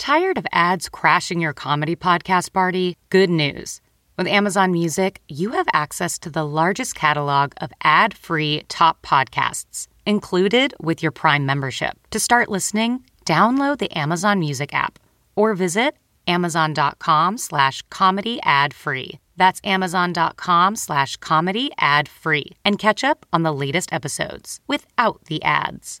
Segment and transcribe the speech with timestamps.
[0.00, 2.96] Tired of ads crashing your comedy podcast party?
[3.10, 3.82] Good news.
[4.16, 9.88] With Amazon Music, you have access to the largest catalog of ad free top podcasts
[10.06, 11.98] included with your Prime membership.
[12.12, 14.98] To start listening, download the Amazon Music app
[15.36, 19.18] or visit amazon.com slash comedy ad free.
[19.36, 25.42] That's amazon.com slash comedy ad free and catch up on the latest episodes without the
[25.42, 26.00] ads.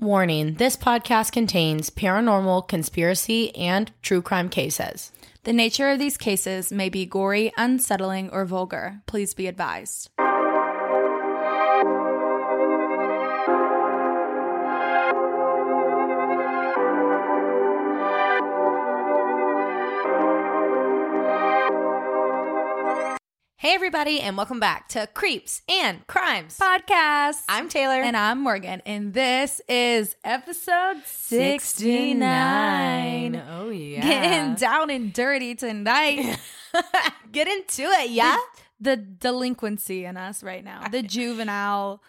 [0.00, 5.12] Warning this podcast contains paranormal, conspiracy, and true crime cases.
[5.44, 9.02] The nature of these cases may be gory, unsettling, or vulgar.
[9.06, 10.10] Please be advised.
[23.64, 27.44] Hey, everybody, and welcome back to Creeps and Crimes Podcast.
[27.48, 28.02] I'm Taylar.
[28.02, 28.82] And I'm Morgan.
[28.84, 33.42] And this is episode 69.
[33.52, 34.02] Oh, yeah.
[34.02, 36.38] Getting down and dirty tonight.
[37.32, 38.36] Get into it, yeah?
[38.82, 42.02] The, the delinquency in us right now, the juvenile,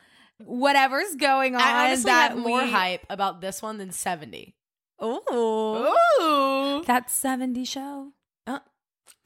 [0.44, 1.62] whatever's going on.
[1.62, 4.54] I honestly that have more we- hype about this one than 70.
[5.02, 5.22] Ooh.
[5.32, 6.84] Ooh.
[6.86, 8.12] That 70 show.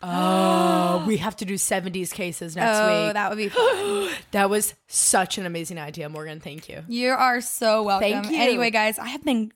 [0.01, 2.89] Oh, we have to do 70s cases next week.
[2.89, 3.13] oh, week.
[3.13, 3.49] that would be
[4.09, 4.09] fun.
[4.31, 6.39] That was such an amazing idea, Morgan.
[6.39, 6.83] Thank you.
[6.87, 8.09] You are so welcome.
[8.09, 8.37] Thank you.
[8.41, 9.51] Anyway, guys, I have been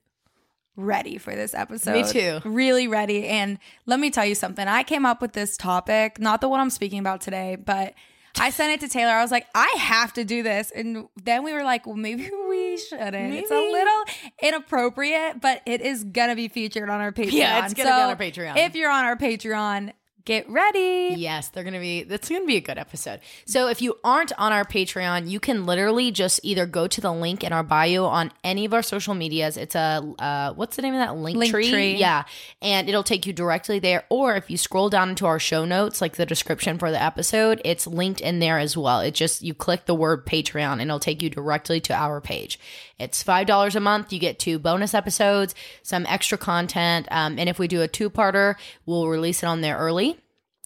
[0.76, 1.94] ready for this episode.
[1.94, 2.42] Me too.
[2.46, 3.28] Really ready.
[3.28, 4.68] And let me tell you something.
[4.68, 7.94] I came up with this topic, not the one I'm speaking about today, but
[8.40, 9.12] I sent it to Taylar.
[9.12, 10.72] I was like, I have to do this.
[10.72, 13.34] And then we were like, well, maybe we shouldn't.
[13.34, 14.04] It's a little
[14.42, 17.34] inappropriate, but it is going to be featured on our Patreon.
[17.34, 18.58] Yeah, it's gonna be on our Patreon.
[18.58, 19.94] If you're on our Patreon,
[20.26, 21.16] get ready.
[21.18, 22.04] Yes, they're gonna be.
[22.04, 23.20] That's gonna be a good episode.
[23.46, 27.12] So if you aren't on our Patreon, you can literally just either go to the
[27.12, 29.58] link in our bio on any of our social medias.
[29.58, 31.70] It's a uh, what's the name of that link, Link tree?
[31.70, 31.96] tree.
[31.96, 32.24] Yeah,
[32.62, 34.06] and it'll take you directly there.
[34.10, 37.62] Or if you scroll down into our show notes, like the description for the episode,
[37.66, 39.00] it's linked in there as well.
[39.02, 42.60] It just you click the word Patreon and it'll take you directly to our page.
[43.00, 44.14] It's five dollars a month.
[44.14, 48.56] You get two bonus episodes, some extra content, um, and if we do a two-parter,
[48.86, 50.18] we'll release it on there early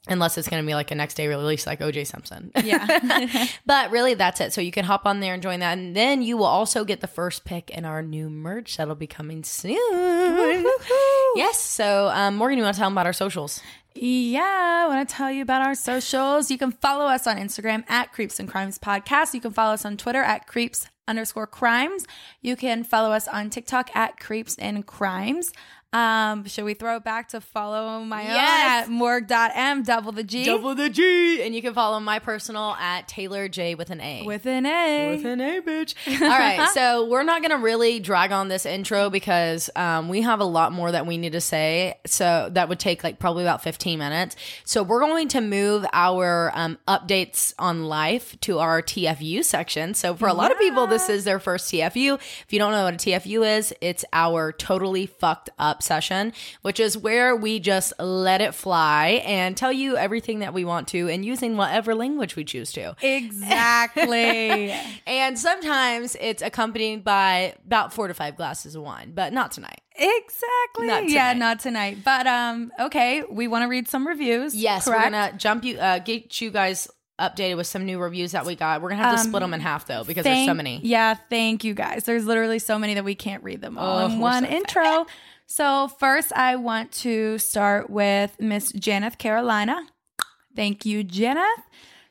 [0.09, 2.51] unless it's going to be like a next day release like OJ Simpson.
[2.63, 3.47] Yeah.
[3.65, 4.53] but really that's it.
[4.53, 7.01] So you can hop on there and join that and then you will also get
[7.01, 9.75] the first pick in our new merch that'll be coming soon.
[11.35, 11.59] yes.
[11.59, 13.61] So um, Morgan, you want to tell them about our socials?
[13.95, 16.51] Yeah, I want to tell you about our socials.
[16.51, 19.33] You can follow us on Instagram at Creeps and Crimes Podcast.
[19.33, 22.05] You can follow us on Twitter at Creeps underscore crimes.
[22.41, 25.53] You can follow us on TikTok at Creeps and Crimes.
[25.97, 28.87] Um, should we throw it back to follow my Yes.
[28.87, 30.45] own at morg.m, double the G.
[30.45, 31.41] Double the G.
[31.41, 34.23] And you can follow my personal at Taylar J with an A.
[34.23, 35.15] with an A.
[35.15, 35.95] With an A, bitch.
[36.21, 40.39] All right, so we're not gonna really drag on this intro because um, we have
[40.39, 41.95] a lot more that we need to say.
[42.05, 44.35] So that would take like probably about fifteen minutes.
[44.65, 49.93] So we're going to move our um, updates on life to our TFU section.
[49.93, 52.15] So for a lot of people, this is their first TFU.
[52.15, 56.79] If you don't know what a TFU is, it's our totally fucked up session, which
[56.79, 61.07] is where we just let it fly and tell you everything that we want to,
[61.09, 62.95] and using whatever language we choose to.
[63.01, 64.73] Exactly.
[65.07, 69.81] And sometimes it's accompanied by about four to five glasses of wine, but not tonight.
[69.95, 70.87] exactly.
[70.87, 71.99] Not yeah, not tonight.
[72.03, 74.53] But um, okay, we want to read some reviews.
[74.53, 75.05] Yes, correct?
[75.05, 76.87] we're gonna jump you, uh, get you guys
[77.19, 78.81] updated with some new reviews that we got.
[78.81, 80.81] We're gonna have to split them in half though because there's so many.
[80.83, 82.03] Yeah, thank you guys.
[82.03, 85.05] There's literally so many that we can't read them all Oh, in one so intro.
[85.49, 89.79] So first, I want to start with Miss Janeth Carolina.
[90.55, 91.63] Thank you, Janeth.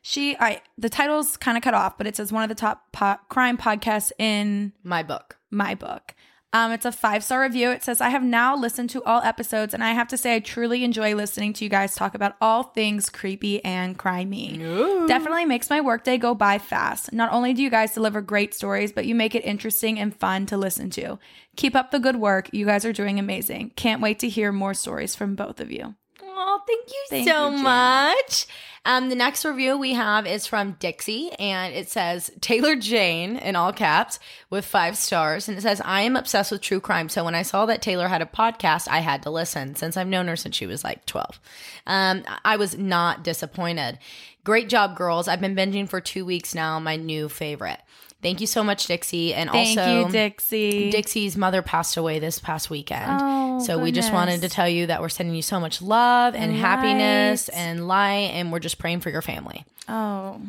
[0.02, 2.92] She, I the title's kind of cut off, but it says one of the top
[2.92, 5.36] po- crime podcasts in My book.
[5.50, 6.14] my book.
[6.56, 7.70] Um, it's a five star review.
[7.70, 10.40] It says, I have now listened to all episodes, and I have to say, I
[10.40, 14.58] truly enjoy listening to you guys talk about all things creepy and crimey.
[15.06, 17.12] Definitely makes my workday go by fast.
[17.12, 20.46] Not only do you guys deliver great stories, but you make it interesting and fun
[20.46, 21.18] to listen to.
[21.56, 22.48] Keep up the good work.
[22.52, 23.72] You guys are doing amazing.
[23.76, 25.94] Can't wait to hear more stories from both of you.
[26.38, 28.46] Oh, thank you Thank so you, much.
[28.84, 33.56] Um, the next review we have is from Dixie, and it says Taylar Jane in
[33.56, 35.48] all caps with five stars.
[35.48, 37.08] And it says, I am obsessed with true crime.
[37.08, 40.06] So when I saw that Taylar had a podcast, I had to listen since I've
[40.06, 41.40] known her since she was like 12.
[41.86, 43.98] Um, I was not disappointed.
[44.44, 45.26] Great job, girls.
[45.26, 46.78] I've been binging for two weeks now.
[46.78, 47.80] My new favorite.
[48.22, 49.34] Thank you so much, Dixie.
[49.34, 50.90] And Thank also, you, Dixie.
[50.90, 53.04] Dixie's mother passed away this past weekend.
[53.20, 56.34] Oh, so we just wanted to tell you that we're sending you so much love
[56.34, 56.58] and Light.
[56.60, 59.64] happiness and light, and we're just praying for your family.
[59.88, 60.40] oh,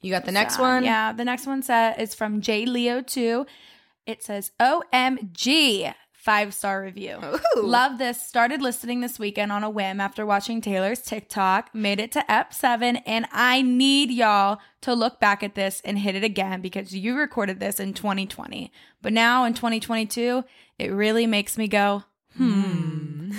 [0.00, 0.62] You got the next sad.
[0.62, 0.84] one?
[0.84, 3.44] Yeah, the next one set is from J Leo 2.
[4.06, 5.94] It says OMG.
[6.24, 7.18] Five star review.
[7.56, 8.18] Love this.
[8.18, 11.74] Started listening this weekend on a whim after watching Taylar's TikTok.
[11.74, 15.98] Made it to Ep 7, and I need y'all to look back at this and
[15.98, 18.72] hit it again because you recorded this in 2020.
[19.02, 20.44] But now in 2022,
[20.78, 22.04] it really makes me go,
[22.38, 23.32] hmm.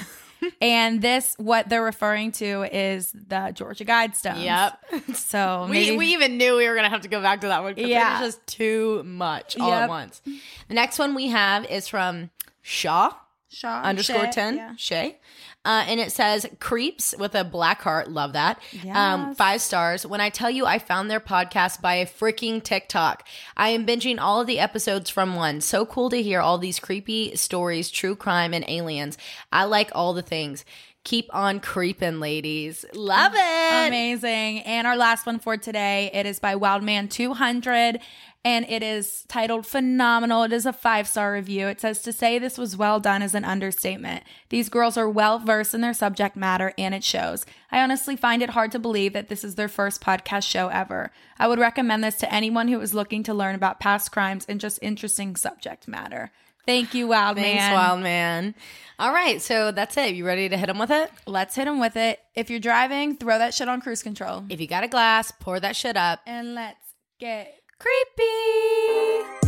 [0.61, 4.43] and this, what they're referring to is the Georgia Guidestones.
[4.43, 5.15] Yep.
[5.15, 7.63] So We, maybe- we even knew we were gonna have to go back to that
[7.63, 8.19] one because Yeah.
[8.19, 9.89] it was just too much all at Yep.
[9.89, 10.21] once.
[10.67, 12.29] The next one we have is from
[12.67, 13.12] Shaw
[13.47, 14.73] Shaw underscore Shay, ten yeah.
[14.75, 15.19] Shay,
[15.65, 18.09] uh, and it says creeps with a black heart.
[18.09, 18.59] Love that.
[18.91, 20.03] Um, five stars.
[20.03, 23.27] When I tell you, I found their podcast by a freaking TikTok.
[23.56, 25.62] I am binging all of the episodes from one.
[25.62, 29.15] So cool to hear all these creepy stories, true crime, and aliens.
[29.51, 30.65] I like all the things.
[31.05, 32.83] Keep on creeping, ladies.
[32.95, 33.87] Love it.
[33.87, 34.61] Amazing.
[34.61, 37.99] And our last one for today, it is by Wildman 200
[38.43, 40.41] and it is titled Phenomenal.
[40.41, 41.67] It is a five star review.
[41.67, 44.23] It says to say this was well done is an understatement.
[44.49, 47.45] These girls are well versed in their subject matter and it shows.
[47.71, 51.11] I honestly find it hard to believe that this is their first podcast show ever.
[51.37, 54.59] I would recommend this to anyone who is looking to learn about past crimes and
[54.59, 56.31] just interesting subject matter.
[56.65, 57.44] Thank you, Wildman.
[57.44, 58.56] Thanks, Wild Man.
[58.97, 60.15] All right, so that's it.
[60.15, 61.12] You ready to hit them with it?
[61.27, 62.19] Let's hit them with it.
[62.33, 64.45] If you're driving, throw that shit on cruise control.
[64.50, 66.21] If you got a glass, pour that shit up.
[66.25, 66.79] And let's
[67.19, 69.45] get creepy.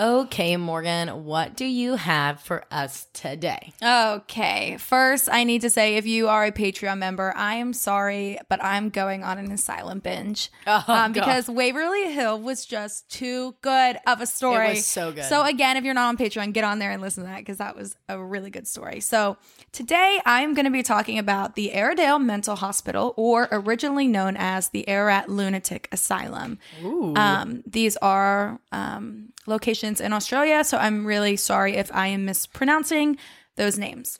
[0.00, 3.74] Okay, Morgan, what do you have for us today?
[3.82, 8.38] Okay, first, I need to say if you are a Patreon member, I am sorry,
[8.48, 10.50] but I'm going on an asylum binge.
[10.66, 14.68] Oh, um, because Waverly Hill was just too good of a story.
[14.68, 15.24] It was so good.
[15.24, 17.58] So, again, if you're not on Patreon, get on there and listen to that because
[17.58, 19.00] that was a really good story.
[19.00, 19.36] So,
[19.70, 24.70] today I'm going to be talking about the Aradale Mental Hospital, or originally known as
[24.70, 26.58] the Ararat Lunatic Asylum.
[26.82, 33.18] Um, these are um, locations in Australia, so I'm really sorry if I am mispronouncing
[33.56, 34.18] those names.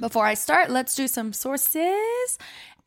[0.00, 2.38] Before I start, let's do some sources.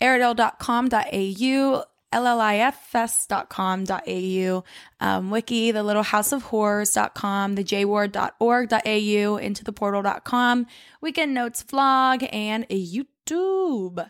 [0.01, 1.83] Aradale.com.au,
[2.13, 4.63] LLIFS.com.au,
[4.99, 10.67] um, Wiki, the Little House of Horrors.com, the jward.org.au, into the portal.com,
[11.01, 14.09] Weekend Notes vlog, and YouTube.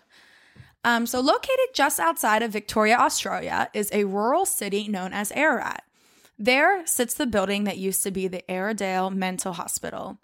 [0.83, 5.83] Um, so, located just outside of Victoria, Australia, is a rural city known as Ararat.
[6.39, 10.19] There sits the building that used to be the Aradale Mental Hospital.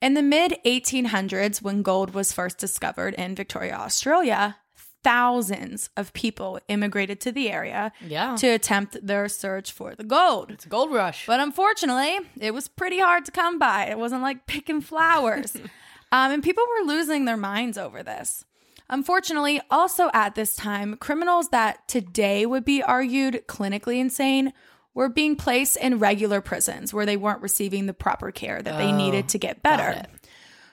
[0.00, 4.56] In the mid 1800s, when gold was first discovered in Victoria, Australia,
[5.02, 8.36] thousands of people immigrated to the area Yeah.
[8.36, 10.50] to attempt their search for the gold.
[10.50, 11.26] It's a gold rush.
[11.26, 13.84] But unfortunately, it was pretty hard to come by.
[13.86, 15.54] It wasn't like picking flowers.
[16.12, 18.44] um, and people were losing their minds over this.
[18.90, 24.52] Unfortunately, also at this time, criminals that today would be argued clinically insane
[24.94, 28.92] were being placed in regular prisons where they weren't receiving the proper care that they
[28.92, 30.04] oh, needed to get better.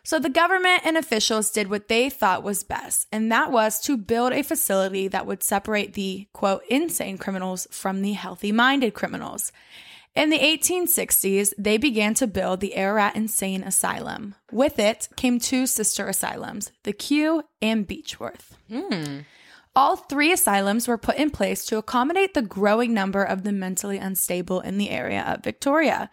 [0.03, 3.97] So the government and officials did what they thought was best, and that was to
[3.97, 9.51] build a facility that would separate the quote insane criminals from the healthy minded criminals.
[10.13, 14.35] In the 1860s, they began to build the Ararat Insane Asylum.
[14.51, 18.57] With it came two sister asylums, the Kew and Beechworth.
[18.67, 19.19] Hmm.
[19.75, 23.97] All three asylums were put in place to accommodate the growing number of the mentally
[23.97, 26.09] unstable in the area of Victoria.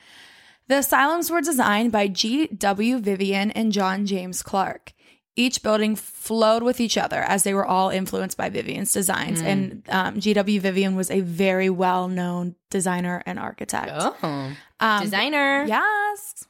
[0.68, 2.98] The asylums were designed by G.W.
[2.98, 4.92] Vivian and John James Clark.
[5.34, 9.40] Each building flowed with each other as they were all influenced by Vivian's designs.
[9.40, 10.60] And um, G.W.
[10.60, 13.92] Vivian was a very well known designer and architect.
[13.94, 14.52] Oh.
[14.80, 15.64] Um, Designer.
[15.66, 16.47] Yes.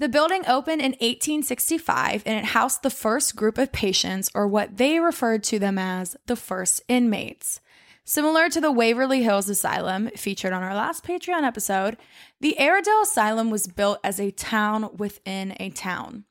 [0.00, 4.76] The building opened in 1865 and it housed the first group of patients, or what
[4.76, 7.60] they referred to them as the first inmates.
[8.04, 11.96] Similar to the Waverly Hills Asylum featured on our last Patreon episode,
[12.40, 16.24] the Aradale Asylum was built as a town within a town.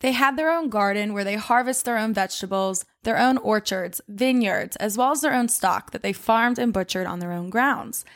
[0.00, 4.74] They had their own garden where they harvest their own vegetables, their own orchards, vineyards,
[4.76, 8.06] as well as their own stock that they farmed and butchered on their own grounds.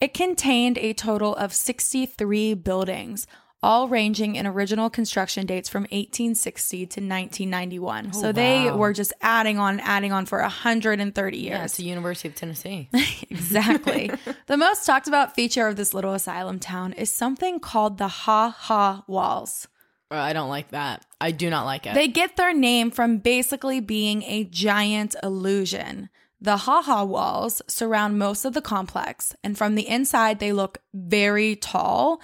[0.00, 3.26] It contained a total of 63 buildings,
[3.62, 8.12] all ranging in original construction dates from 1860 to 1991.
[8.12, 11.50] so they were just adding on, adding on for 130 years.
[11.50, 12.88] Yeah, it's the University of Tennessee.
[13.30, 14.10] Exactly.
[14.46, 18.50] the most talked about feature of this little asylum town is something called the Ha
[18.50, 19.68] Ha Walls.
[20.10, 21.06] Uh, I don't like that.
[21.20, 21.94] I do not like it.
[21.94, 26.10] They get their name from basically being a giant illusion.
[26.40, 30.78] The Ha Ha walls surround most of the complex, and from the inside, they look
[30.92, 32.20] very tall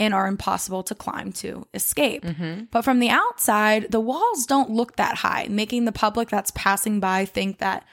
[0.00, 2.24] and are impossible to climb to escape.
[2.72, 6.98] But from the outside, the walls don't look that high, making the public that's passing
[6.98, 7.84] by think that,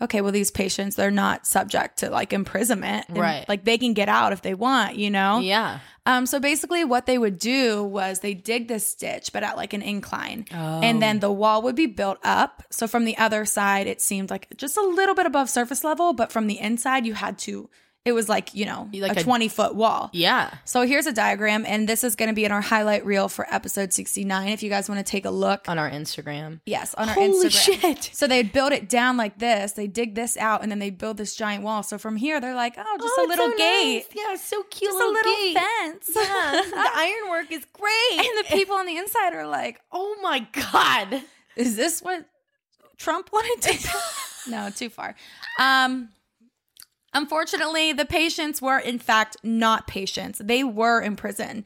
[0.00, 3.06] okay, well, these patients, they're not subject to like imprisonment.
[3.08, 3.48] and, Right.
[3.48, 5.40] Like they can get out if they want, you know?
[5.40, 5.80] yeah.
[6.06, 9.72] Um, so basically, what they would do was they dig this ditch, but at like
[9.72, 12.62] an incline, and then the wall would be built up.
[12.68, 16.12] So from the other side, it seemed like just a little bit above surface level,
[16.12, 17.70] but from the inside, you had to.
[18.04, 20.10] It was like you know Like a a- twenty foot wall.
[20.12, 20.52] Yeah.
[20.66, 23.46] So here's a diagram, and this is going to be in our highlight reel for
[23.52, 24.48] episode sixty nine.
[24.50, 26.60] If you guys want to take a look, On our Instagram.
[26.66, 27.80] Yes, on our Holy Instagram.
[27.80, 28.10] shit.
[28.12, 29.72] So they'd build it down like this.
[29.72, 31.82] They dig this out, and then they build this giant wall.
[31.82, 34.90] So from here, they're like, oh, just a little gate, Yeah, so cute.
[34.92, 35.56] just a little gate.
[35.56, 36.06] fence.
[36.08, 38.18] the ironwork is great.
[38.18, 41.22] and the people on the inside are like, oh my god.
[41.56, 42.26] is this what
[42.98, 43.88] Trump wanted to do?
[44.46, 45.14] No, too far.
[45.58, 46.10] Um
[47.14, 50.40] unfortunately, the patients were in fact not patients.
[50.42, 51.64] They were in prison.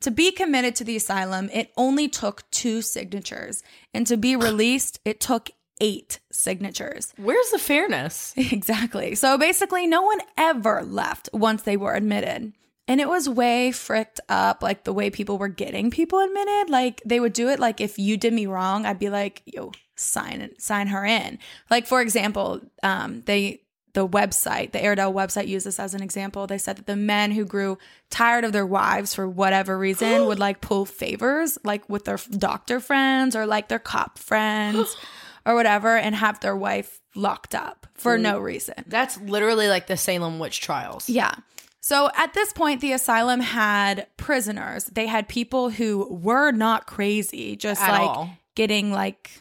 [0.00, 3.62] To be committed to the asylum, it only took 2 signatures,
[3.94, 5.50] and to be released, it took
[5.80, 7.12] 8 signatures.
[7.16, 8.34] Where's the fairness?
[8.36, 9.14] Exactly.
[9.14, 12.52] So basically, no one ever left once they were admitted.
[12.88, 16.70] And it was way fricked up, like the way people were getting people admitted.
[16.70, 19.72] Like they would do it like if you did me wrong, I'd be like, yo,
[19.96, 21.38] sign sign her in.
[21.68, 23.62] Like for example, um, they
[23.96, 26.46] the website, the Aradale website used this as an example.
[26.46, 27.78] They said that the men who grew
[28.10, 32.78] tired of their wives for whatever reason would like pull favors, like with their doctor
[32.78, 34.94] friends or like their cop friends
[35.46, 38.20] or whatever, and have their wife locked up for mm.
[38.20, 38.74] no reason.
[38.86, 41.08] That's literally like the Salem witch trials.
[41.08, 41.34] Yeah.
[41.80, 44.84] So at this point, the asylum had prisoners.
[44.92, 48.30] They had people who were not crazy, just At like all.
[48.56, 49.40] getting like,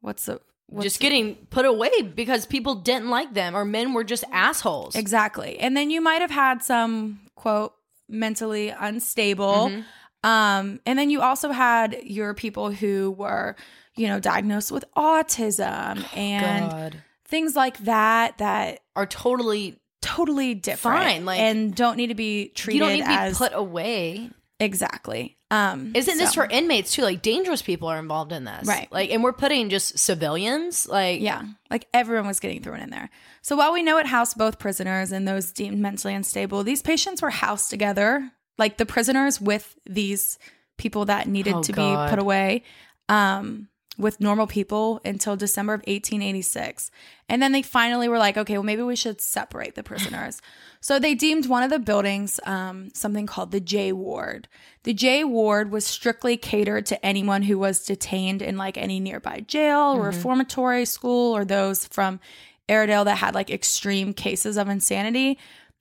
[0.00, 4.04] what's the what's just getting put away because people didn't like them or men were
[4.04, 4.94] just assholes.
[4.94, 5.58] Exactly.
[5.58, 7.74] And then you might have had some quote
[8.08, 9.70] mentally unstable.
[9.70, 10.28] Mm-hmm.
[10.28, 13.56] Um, and then you also had your people who were,
[13.94, 16.96] you know, diagnosed with autism and God.
[17.26, 22.48] things like that that Are totally totally different Fine, like- and don't need to be
[22.48, 24.30] treated you don't need to be put away.
[24.60, 25.36] Exactly.
[25.50, 27.02] Um, Isn't this for inmates too?
[27.02, 28.90] Like dangerous people are involved in this, Right.
[28.90, 33.08] Like, and we're putting just civilians, like, Yeah, like everyone was getting thrown in there.
[33.42, 37.22] So while we know it housed both prisoners and those deemed mentally unstable, these patients
[37.22, 40.38] were housed together, like the prisoners with these
[40.76, 42.06] people that needed Oh, to God.
[42.06, 42.62] be put away,
[43.08, 46.90] um, with normal people until December of 1886.
[47.28, 50.42] And then they finally were like, okay, well, maybe we should separate the prisoners.
[50.80, 54.48] so they deemed one of the buildings um, something called the J Ward.
[54.82, 59.44] The J Ward was strictly catered to anyone who was detained in like any nearby
[59.46, 62.20] jail, reformatory school, or those from
[62.68, 65.38] Aradale that had like extreme cases of insanity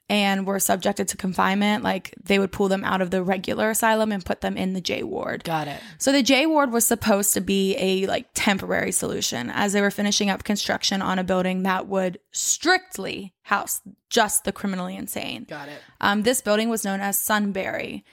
[0.10, 1.84] and were subjected to confinement.
[1.84, 4.82] Like they would pull them out of the regular asylum and put them in the
[4.82, 5.44] J Ward.
[5.44, 5.80] got it.
[5.98, 9.92] So the J ward was supposed to be a like temporary solution as they were
[9.92, 15.46] finishing up construction on a building that would strictly house just the criminally insane.
[15.50, 15.80] Got it.
[16.02, 18.04] Um, this building was known as Sunbury.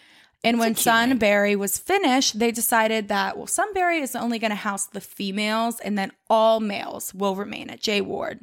[0.42, 4.86] And when Sunbury was finished, they decided that, well, Sunbury is only going to house
[4.86, 8.40] the females and then all males will remain at J Ward.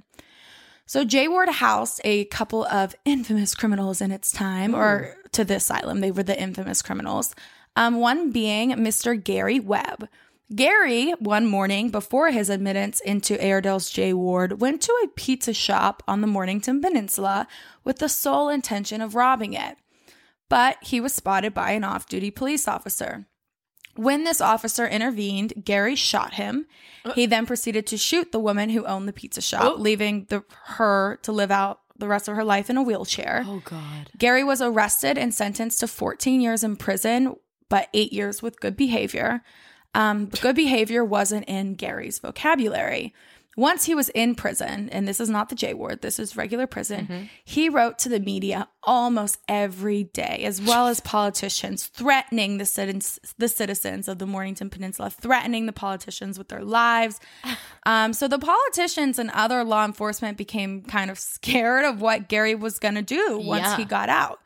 [0.88, 5.58] So J Ward housed a couple of infamous criminals in its time, or to the
[5.58, 7.36] asylum, they were the infamous criminals.
[7.76, 9.22] Um, one being Mr.
[9.22, 10.08] Gary Webb.
[10.56, 16.04] Gary, one morning before his admittance into Aradale's J Ward, went to a pizza shop
[16.08, 17.50] on the Mornington Peninsula
[17.84, 19.76] with the sole intention of robbing it.
[20.48, 23.27] But he was spotted by an off duty police officer.
[23.98, 26.66] When this officer intervened, Gary shot him.
[27.16, 31.20] He then proceeded to shoot the woman who owned the pizza shop, leaving the, her
[31.24, 33.44] to live out the rest of her life in a wheelchair.
[33.48, 34.10] Oh God.
[34.18, 37.36] Gary was arrested and sentenced to 14 years in prison,
[37.70, 39.42] but eight years with good behavior.
[39.94, 43.14] Um, but good behavior wasn't in Gary's vocabulary.
[43.58, 46.68] Once he was in prison, and this is not the J ward, this is regular
[46.68, 47.24] prison, Mm-hmm.
[47.44, 53.20] he wrote to the media almost every day, as well as politicians, threatening the citizens,
[53.40, 57.20] the citizens of the Mornington Peninsula, threatening the politicians with their lives.
[57.86, 62.54] Um, so the politicians and other law enforcement became kind of scared of what Gary
[62.54, 63.78] was going to do once Yeah.
[63.78, 64.42] he got out.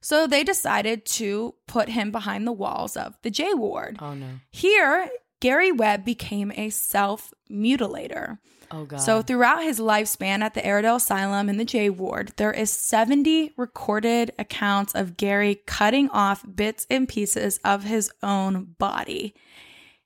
[0.00, 3.98] So they decided to put him behind the walls of the J ward.
[4.00, 4.28] Oh no.
[4.52, 5.08] Here,
[5.40, 8.38] Gary Webb became a self mutilator.
[8.74, 8.96] Oh god.
[9.00, 13.52] So throughout his lifespan at the Aradale Asylum in the J Ward, there is 70
[13.56, 19.34] recorded accounts of Gary cutting off bits and pieces of his own body.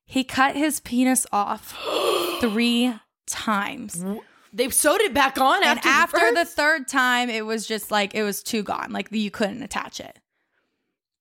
[0.05, 1.75] He cut his penis off
[2.41, 2.95] three
[3.27, 4.05] times.
[4.53, 6.57] they sewed it back on And after, after the first?
[6.57, 8.91] third time, it was just like it was too gone.
[8.91, 10.19] Like you couldn't attach it.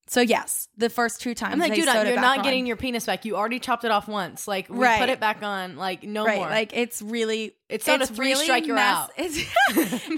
[0.09, 2.43] So yes, the first two times I'm like, dude, you're not on.
[2.43, 3.25] getting your penis back.
[3.25, 4.47] You already chopped it off once.
[4.47, 4.99] Like, we Right.
[4.99, 5.75] put it back on.
[5.75, 6.37] Like, no right.
[6.37, 6.47] more.
[6.49, 9.11] Like it's really It's not a three strike, you're out.
[9.17, 9.37] It's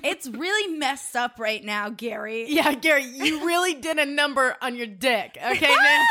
[0.03, 2.45] it's really messed up right now, Gary.
[2.49, 5.37] yeah, Gary, you really did a number on your dick.
[5.43, 6.05] Okay, man.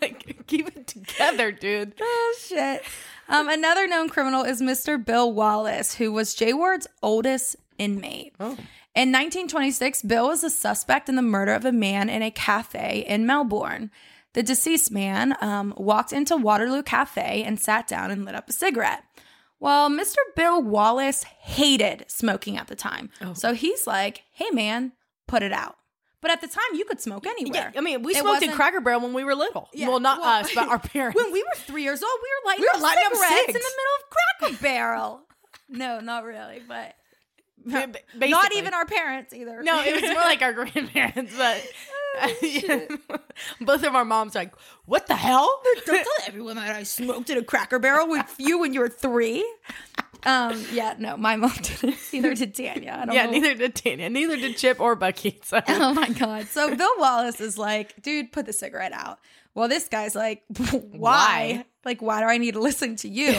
[0.00, 1.92] like, keep it together, dude.
[2.00, 2.82] Oh shit.
[3.28, 5.02] Um, another known criminal is Mr.
[5.04, 8.34] Bill Wallace, who was J Ward's oldest inmate.
[8.40, 8.56] Oh.
[8.94, 13.04] In 1926, Bill was a suspect in the murder of a man in a cafe
[13.06, 13.90] in Melbourne.
[14.34, 18.52] The deceased man um, walked into Waterloo Cafe and sat down and lit up a
[18.52, 19.02] cigarette.
[19.60, 20.16] Well, Mr.
[20.36, 23.10] Bill Wallace hated smoking at the time.
[23.20, 23.34] Oh.
[23.34, 24.92] So he's like, hey, man,
[25.26, 25.76] put it out.
[26.20, 27.70] But at the time, you could smoke anywhere.
[27.72, 29.68] Yeah, I mean, we It smoked in Cracker Barrel when we were little.
[29.72, 31.16] Yeah, well, not well, us, but our parents.
[31.16, 33.52] When we were three years old, we were lighting, We were lighting up cigarettes in
[33.54, 35.20] the middle of Cracker Barrel.
[35.68, 36.94] no, not really, but
[37.68, 39.62] Ba- not even our parents either.
[39.62, 41.62] No, it was more like our grandparents, but
[42.42, 42.86] yeah.
[43.60, 44.54] both of our moms are like,
[44.86, 48.58] "What the hell?" Don't tell everyone that I smoked in a Cracker Barrel with you
[48.58, 49.46] when you were three.
[50.26, 51.96] Um, yeah, no, my mom didn't.
[52.12, 52.98] Neither did Tanya.
[53.02, 53.30] I don't Yeah, know.
[53.32, 55.38] neither did Tanya, neither did Chip or Bucky.
[55.44, 56.46] So Oh my god.
[56.48, 59.20] So Bill Wallace is like, dude, put the cigarette out.
[59.54, 60.84] Well, this guy's like, why?
[60.92, 61.64] Why?
[61.84, 63.34] Like, why do I need to listen to you?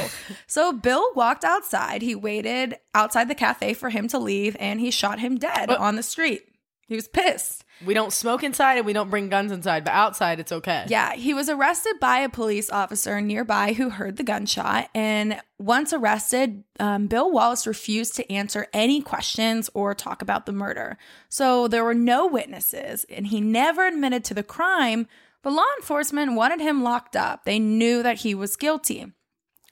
[0.48, 2.02] so Bill walked outside.
[2.02, 5.96] He waited outside the cafe for him to leave and he shot him dead on
[5.96, 6.44] the street.
[6.88, 7.64] He was pissed.
[7.86, 10.86] we don't smoke inside and we don't bring guns inside, but outside it's okay.
[10.88, 14.90] Yeah, he was arrested by a police officer nearby who heard the gunshot.
[14.96, 20.52] And once arrested, um, Bill Wallace refused to answer any questions or talk about the
[20.52, 20.98] murder.
[21.30, 25.08] So there were no witnesses, and he never admitted to the crime.
[25.42, 27.46] But law enforcement wanted him locked up.
[27.46, 29.14] They knew that he was guilty.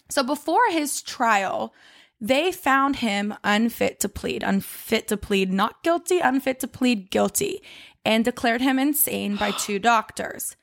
[0.09, 1.73] So before his trial,
[2.19, 7.61] they found him unfit to plead, unfit to plead not guilty, unfit to plead guilty,
[8.05, 10.55] and declared him insane by two doctors.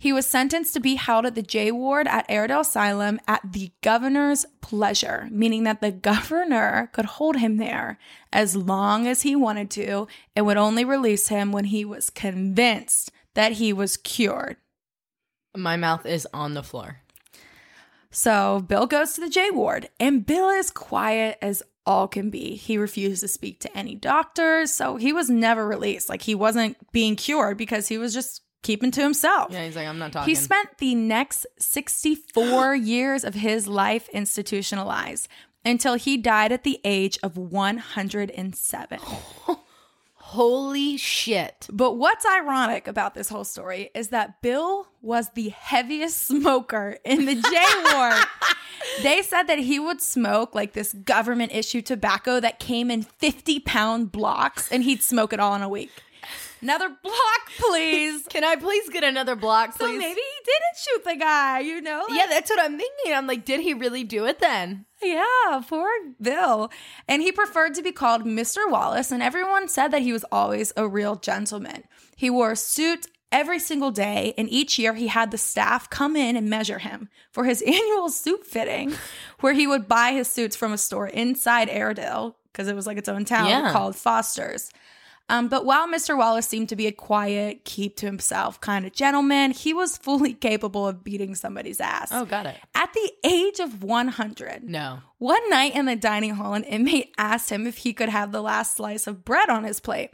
[0.00, 3.72] He was sentenced to be held at the J Ward at Aradale Asylum at the
[3.82, 7.98] governor's pleasure, meaning that the governor could hold him there
[8.32, 13.10] as long as he wanted to and would only release him when he was convinced
[13.34, 14.56] that he was cured.
[15.56, 17.00] My mouth is on the floor.
[18.10, 22.54] So Bill goes to the J Ward, and Bill is quiet as all can be.
[22.54, 26.08] He refused to speak to any doctors, so he was never released.
[26.08, 29.50] Like he wasn't being cured because he was just keeping to himself.
[29.50, 30.28] Yeah, he's like, I'm not talking.
[30.28, 35.28] He spent the next 64 years of his life institutionalized
[35.64, 38.98] until he died at the age of 107.
[40.32, 41.66] Holy shit.
[41.72, 47.24] But what's ironic about this whole story is that Bill was the heaviest smoker in
[47.24, 48.26] the J Ward.
[49.02, 53.60] they said that he would smoke like this government issue tobacco that came in 50
[53.60, 55.92] pound blocks and he'd smoke it all in a week.
[56.60, 58.24] Another block, please.
[58.28, 60.04] Can I please get another block, So maybe he
[60.44, 62.04] didn't shoot the guy, you know?
[62.08, 63.12] Like- Yeah, that's what I'm thinking.
[63.14, 64.84] I'm like, did he really do it then?
[65.02, 65.88] Yeah, poor
[66.20, 66.70] Bill.
[67.06, 68.68] And he preferred to be called Mr.
[68.70, 71.84] Wallace, and everyone said that he was always a real gentleman.
[72.16, 76.16] He wore a suit every single day, and each year he had the staff come
[76.16, 78.92] in and measure him for his annual suit fitting,
[79.40, 82.98] where he would buy his suits from a store inside Aradale, because it was like
[82.98, 83.70] its own town Yeah.
[83.70, 84.70] called Foster's.
[85.30, 86.16] Um, but while Mr.
[86.16, 90.32] Wallace seemed to be a quiet, keep to himself kind of gentleman, he was fully
[90.48, 92.08] capable of beating somebody's ass.
[92.12, 92.56] Oh, got it.
[92.74, 95.00] At the age of 100, No.
[95.18, 98.40] one night in the dining hall, an inmate asked him if he could have the
[98.42, 100.10] last slice of bread on his plate.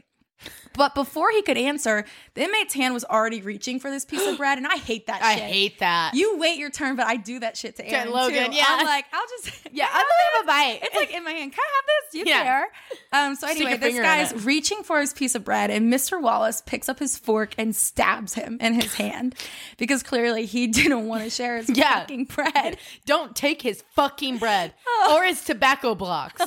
[0.76, 4.36] But before he could answer, the inmate's hand was already reaching for this piece of
[4.38, 5.44] bread, and I hate that I shit.
[5.44, 6.14] hate that.
[6.14, 8.56] You wait your turn, but I do that shit to Aaron Logan, too.
[8.56, 8.64] yeah.
[8.68, 10.80] I'm like, I'll just Yeah, I'll have a bite.
[10.82, 11.52] It's like in my hand.
[11.52, 12.20] Can I have this?
[12.20, 12.42] You Yeah.
[12.42, 12.66] care?
[13.12, 16.20] Um, so anyway, this guy's reaching for his piece of bread, and Mr.
[16.20, 19.36] Wallace picks up his fork and stabs him in his hand
[19.78, 22.00] because clearly he didn't want to share his Yeah.
[22.00, 22.78] fucking bread.
[23.06, 25.14] Don't take his fucking bread Oh.
[25.16, 26.42] or his tobacco blocks.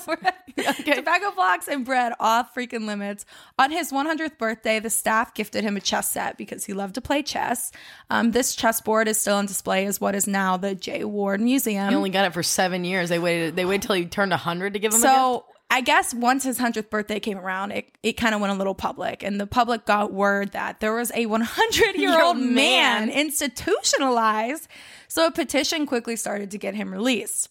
[0.58, 3.26] Tobacco blocks and bread off freaking limits.
[3.60, 7.01] On his 100th birthday, the staff gifted him a chess set because he loved to
[7.01, 7.71] play chess.
[8.09, 11.03] Um, this chessboard is still on display as what is now the J.
[11.03, 11.89] Ward Museum.
[11.89, 13.09] He only got it for seven years.
[13.09, 13.55] They waited.
[13.55, 14.99] They waited till he turned hundred to give him.
[14.99, 18.53] a So I guess once his 100th birthday came around, it, it kind of went
[18.53, 19.23] a little public.
[19.23, 23.09] And the public got word that there was a 100 year old man.
[23.09, 24.67] institutionalized.
[25.07, 27.49] So a petition quickly started to get him released.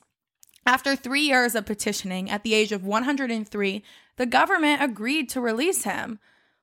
[0.67, 3.85] After three years of petitioning, at the age of 103,
[4.17, 6.19] the government agreed to release him.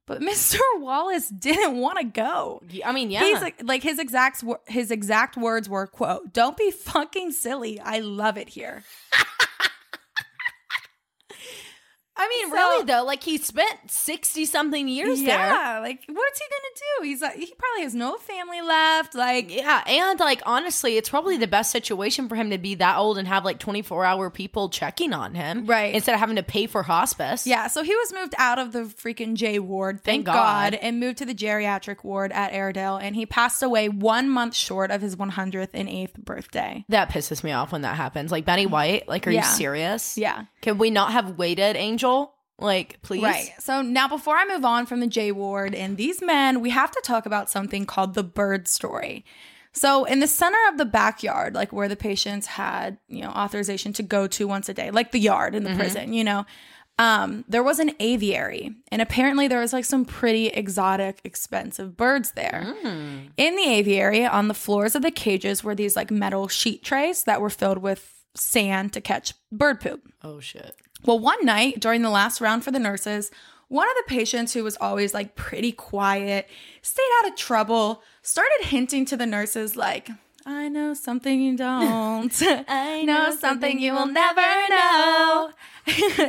[0.05, 0.59] But Mr.
[0.77, 2.61] Wallace didn't want to go.
[2.85, 3.23] I mean, yeah.
[3.23, 7.79] He's like, like his exact his exact words were quote, "Don't be fucking silly.
[7.79, 8.83] I love it here."
[12.15, 15.29] I mean, So- really though, like he spent sixty something years there.
[15.29, 17.07] Yeah, like what's he gonna do?
[17.09, 19.15] He's like, he probably has no family left.
[19.15, 22.97] Like, Yeah, and like honestly, it's probably the best situation for him to be that
[22.97, 25.65] old and have like 24 hour people checking on him.
[25.65, 25.93] Right.
[25.95, 27.47] Instead of having to pay for hospice.
[27.47, 27.67] yeah.
[27.67, 30.73] So he was moved out of the freaking J ward, thank, Thank God.
[30.73, 30.79] God.
[30.81, 34.91] and moved to the geriatric ward at Aradale, and he passed away one month short
[34.91, 36.85] of his 108th birthday.
[36.89, 38.31] That pisses me off when that happens.
[38.31, 38.71] Like Betty mm.
[38.71, 39.39] White, like, are Yeah.
[39.49, 40.15] you serious?
[40.17, 40.43] Yeah.
[40.61, 42.02] Can we not have waited, Angel?
[42.59, 43.23] Like, please?
[43.23, 43.51] Right.
[43.59, 46.91] So now, before I move on from the J Ward and these men, we have
[46.91, 49.25] to talk about something called the bird story.
[49.73, 53.91] So, in the center of the backyard, like where the patients had, you know, authorization
[53.93, 56.45] to go to once a day, like the yard in the prison, you know,
[56.99, 62.31] um, there was an aviary, and apparently there was like some pretty exotic, expensive birds
[62.33, 62.75] there.
[63.35, 67.23] In the aviary, on the floors of the cages, were these like metal sheet trays
[67.23, 70.07] that were filled with sand to catch bird poop.
[70.21, 70.75] Oh shit.
[71.05, 73.31] Well, one night during the last round for the nurses,
[73.67, 76.47] one of the patients who was always like pretty quiet,
[76.81, 80.09] stayed out of trouble, started hinting to the nurses, like,
[80.45, 82.33] I know something you don't.
[82.67, 85.51] I know something you will never know.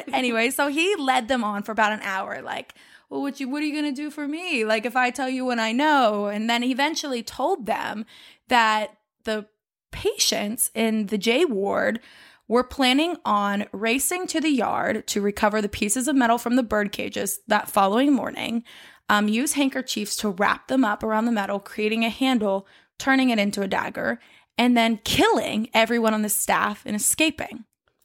[0.13, 2.75] anyway, so he led them on for about an hour, like,
[3.11, 4.65] well, what you what are you gonna do for me?
[4.65, 8.07] Like if I tell you what I know, and then eventually told them
[8.49, 9.47] that the
[9.91, 12.01] patients in the J ward
[12.49, 16.63] were planning on racing to the yard to recover the pieces of metal from the
[16.63, 18.65] bird cages that following morning,
[19.09, 22.67] um, use handkerchiefs to wrap them up around the metal, creating a handle,
[22.99, 24.21] turning it into a dagger,
[24.57, 27.65] and then killing everyone on the staff and escaping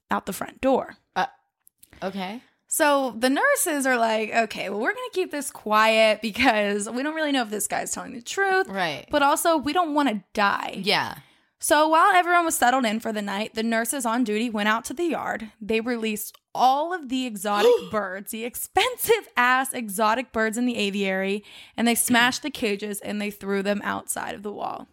[0.09, 0.97] out the front door.
[2.01, 2.41] Okay.
[2.67, 7.01] So the nurses are like, okay, well, we're going to keep this quiet because we
[7.01, 8.67] don't really know if this guy's telling the truth.
[8.67, 9.07] Right.
[9.09, 10.81] But also, we don't want to die.
[10.83, 11.15] Yeah.
[11.61, 14.85] So while everyone was settled in for the night, the nurses on duty went out
[14.85, 15.51] to the yard.
[15.59, 21.43] They released all of the exotic birds, the expensive ass exotic birds in the aviary,
[21.75, 24.87] and they smashed the cages and they threw them outside of the wall.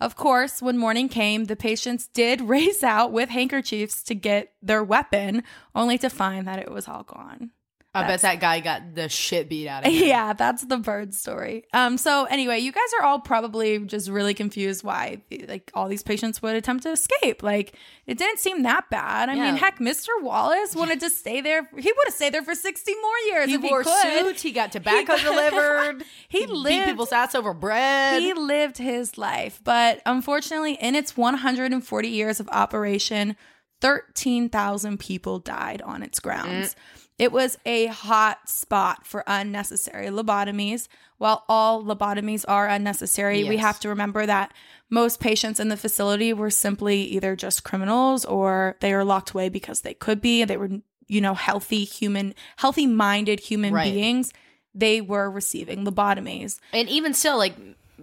[0.00, 4.82] Of course, when morning came, the patients did race out with handkerchiefs to get their
[4.82, 5.42] weapon,
[5.74, 7.50] only to find that it was all gone.
[7.92, 10.06] I bet that guy got the shit beat out of him.
[10.06, 11.64] Yeah, that's the bird story.
[11.72, 16.04] Um, so anyway, you guys are all probably just really confused why like all these
[16.04, 17.42] patients would attempt to escape.
[17.42, 17.74] Like
[18.06, 19.28] it didn't seem that bad.
[19.28, 19.46] I Yeah.
[19.46, 20.06] mean, heck, Mr.
[20.22, 21.68] Wallace wanted to stay there.
[21.76, 24.24] He would have stayed there for sixty more years He if wore he could.
[24.26, 24.42] suits.
[24.42, 26.04] He got tobacco delivered.
[26.28, 28.22] He beat lived- people's ass over bread.
[28.22, 33.36] He lived his life, but unfortunately, in its 140 years of operation,
[33.80, 36.76] 13,000 people died on its grounds.
[37.20, 40.88] It was a hot spot for unnecessary lobotomies.
[41.18, 44.54] While all lobotomies are unnecessary, we have to remember that
[44.88, 49.50] most patients in the facility were simply either just criminals or they were locked away
[49.50, 50.44] because they could be.
[50.46, 50.70] They were,
[51.08, 53.92] you know, healthy human, healthy minded human Right.
[53.92, 54.32] beings.
[54.74, 56.58] They were receiving lobotomies.
[56.72, 57.54] and even still, like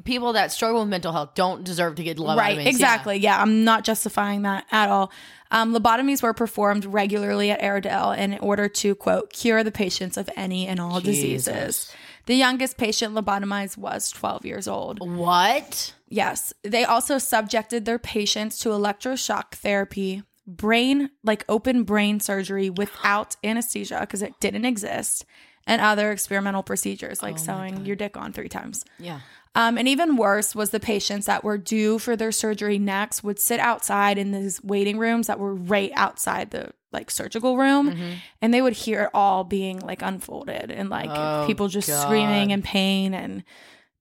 [0.03, 2.37] people that struggle with mental health don't deserve to get lobotomies.
[2.37, 3.17] Right, exactly.
[3.17, 3.41] Yeah.
[3.41, 5.11] I'm not justifying that at all.
[5.51, 10.29] Um, lobotomies were performed regularly at Aradale in order to, quote, cure the patients of
[10.35, 11.93] any and all diseases.
[12.25, 14.99] The youngest patient lobotomized was 12 years old.
[14.99, 15.93] What?
[16.09, 16.53] Yes.
[16.63, 24.01] They also subjected their patients to electroshock therapy, brain, like open brain surgery without anesthesia
[24.01, 25.25] because it didn't exist,
[25.65, 28.85] and other experimental procedures like sewing your dick on three times.
[28.99, 29.19] Yeah.
[29.55, 33.39] Um, and even worse was the patients that were due for their surgery next would
[33.39, 38.11] sit outside in these waiting rooms that were right outside the like surgical room, Mm-hmm.
[38.41, 42.01] and they would hear it all being like unfolded and like Oh, people just God.
[42.03, 43.43] screaming in pain and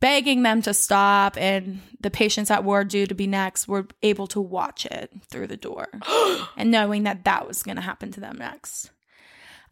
[0.00, 1.36] begging them to stop.
[1.36, 5.46] And the patients that were due to be next were able to watch it through
[5.48, 5.88] the door
[6.56, 8.90] and knowing that that was going to happen to them next.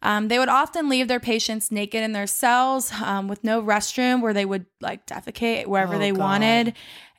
[0.05, 4.21] Um, they would often leave their patients naked in their cells um, with no restroom
[4.21, 6.19] where they would like defecate wherever Oh, they God.
[6.19, 6.73] wanted.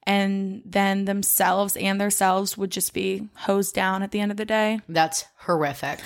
[0.05, 4.37] And then themselves and their cells would just be hosed down at the end of
[4.37, 4.81] the day.
[4.89, 5.99] That's horrific.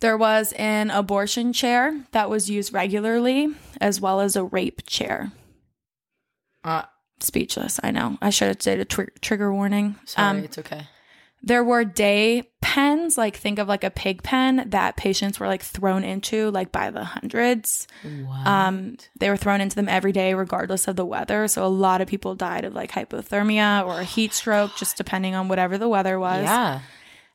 [0.00, 3.48] There was an abortion chair that was used regularly,
[3.80, 5.32] as well as a rape chair.
[6.62, 6.82] Uh,
[7.20, 8.18] Speechless, I know.
[8.20, 9.96] I should have said a tr- trigger warning.
[10.04, 10.86] sorry, Um, it's okay.
[11.46, 15.62] There were day pens, like think of like a pig pen that patients were like
[15.62, 17.86] thrown into, like by the hundreds.
[18.44, 21.46] Um, they were thrown into them every day, regardless of the weather.
[21.46, 25.36] So a lot of people died of like hypothermia or a heat stroke, just depending
[25.36, 26.42] on whatever the weather was.
[26.42, 26.80] Yeah.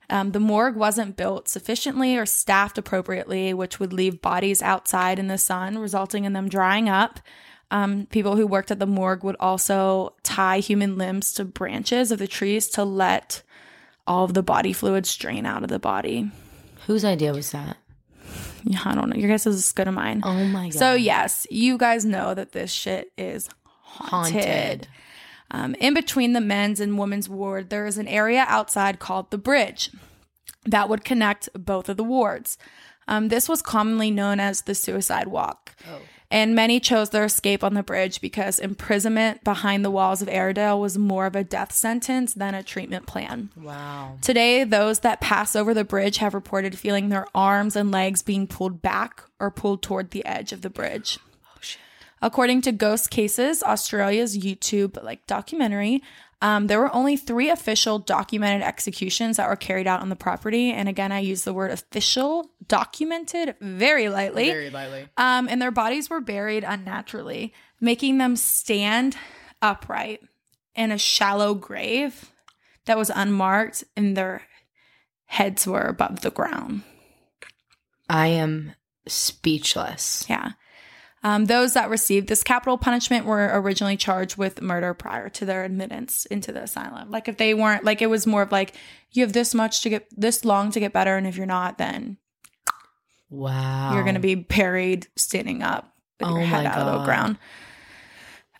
[0.09, 5.27] Um, the morgue wasn't built sufficiently or staffed appropriately, which would leave bodies outside in
[5.27, 7.21] the sun, resulting in them drying up.
[7.71, 12.19] Um, people who worked at the morgue would also tie human limbs to branches of
[12.19, 13.41] the trees to let
[14.07, 16.29] all of the body fluids drain out of the body.
[16.87, 17.77] Whose idea was that?
[18.63, 19.15] Yeah, I don't know.
[19.15, 20.21] Your guess is as good as mine.
[20.23, 20.73] Oh my god.
[20.73, 24.35] So, yes, you guys know that this shit is haunted.
[24.43, 24.87] haunted.
[25.51, 29.37] Um, in between the men's and women's ward, there is an area outside called the
[29.37, 29.91] bridge
[30.65, 32.57] that would connect both of the wards.
[33.07, 35.75] Um, this was commonly known as the suicide walk.
[36.31, 40.79] And many chose their escape on the bridge because imprisonment behind the walls of Aradale
[40.79, 43.49] was more of a death sentence than a treatment plan.
[43.57, 44.17] Wow.
[44.21, 48.47] Today, those that pass over the bridge have reported feeling their arms and legs being
[48.47, 51.19] pulled back or pulled toward the edge of the bridge.
[51.21, 51.27] Oh,
[52.21, 56.01] According to Ghost Cases, Australia's YouTube like documentary,
[56.41, 60.71] um, there were only three official documented executions that were carried out on the property.
[60.71, 64.49] And again, I use the word official, documented very lightly.
[64.49, 65.07] Very lightly.
[65.17, 69.17] Um, and their bodies were buried unnaturally, making them stand
[69.61, 70.21] upright
[70.73, 72.31] in a shallow grave
[72.85, 74.41] that was unmarked, and their
[75.25, 76.81] heads were above the ground.
[78.09, 78.73] I am
[79.07, 80.25] speechless.
[80.27, 80.53] Yeah.
[81.23, 85.63] Um, those that received this capital punishment were originally charged with murder prior to their
[85.63, 87.11] admittance into the asylum.
[87.11, 88.73] Like if they weren't, like it was more of like
[89.11, 91.77] you have this much to get this long to get better, and if you're not,
[91.77, 92.17] then
[93.29, 93.93] Wow.
[93.93, 97.37] you're going to be buried standing up with Oh your head out of the ground.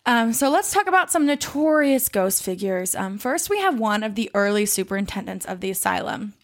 [0.04, 2.94] Um, so let's talk about some notorious ghost figures.
[2.94, 6.34] Um, first, we have one of the early superintendents of the asylum.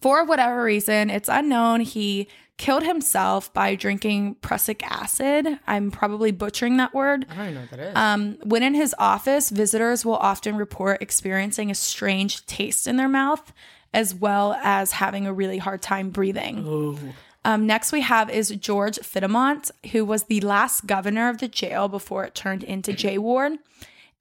[0.00, 1.80] For whatever reason, it's unknown.
[1.82, 5.58] He killed himself by drinking prussic acid.
[5.66, 7.26] I'm probably butchering that word.
[7.30, 7.96] I don't even know what that is.
[7.96, 13.08] Um, when in his office, visitors will often report experiencing a strange taste in their
[13.08, 13.52] mouth,
[13.92, 17.04] as well as having a really hard time breathing.
[17.44, 21.88] Um, next, we have is George Fiddamont, who was the last governor of the jail
[21.88, 23.58] before it turned into J Ward.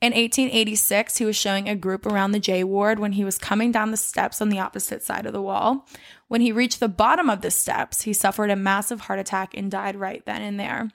[0.01, 3.71] In 1886, he was showing a group around the J Ward when he was coming
[3.71, 5.87] down the steps on the opposite side of the wall.
[6.31, 9.69] When he reached the bottom of the steps, he suffered a massive heart attack and
[9.69, 10.89] died right then and there.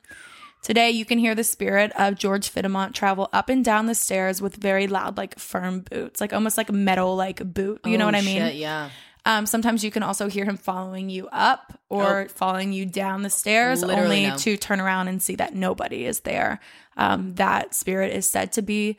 [0.62, 4.40] Today, you can hear the spirit of George Fiddamont travel up and down the stairs
[4.40, 7.82] with very loud, like firm boots, like almost like metal, like boot.
[7.84, 8.38] You know Oh, what I mean?
[8.40, 8.88] shit, yeah.
[9.26, 13.28] Um, sometimes you can also hear him following you up or following you down the
[13.28, 14.36] stairs, Literally only no.
[14.38, 16.60] to turn around and see that nobody is there.
[16.96, 18.96] Um, that spirit is said to be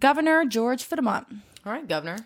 [0.00, 1.26] Governor George Fiddamont.
[1.64, 2.16] All right, Governor.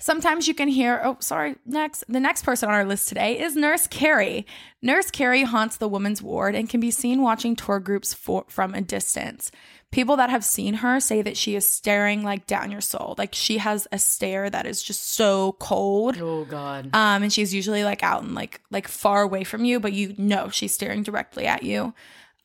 [0.00, 2.04] Sometimes you can hear, oh, sorry, next.
[2.08, 4.46] The next person on our list today is Nurse Carrie.
[4.80, 8.74] Nurse Carrie haunts the women's ward and can be seen watching tour groups for, from
[8.74, 9.50] a distance.
[9.90, 13.16] People that have seen her say that she is staring like down your soul.
[13.18, 16.16] Like she has a stare that is just so cold.
[16.20, 16.90] Oh God.
[16.92, 20.14] Um, and she's usually like out and like like far away from you, but you
[20.18, 21.94] know she's staring directly at you.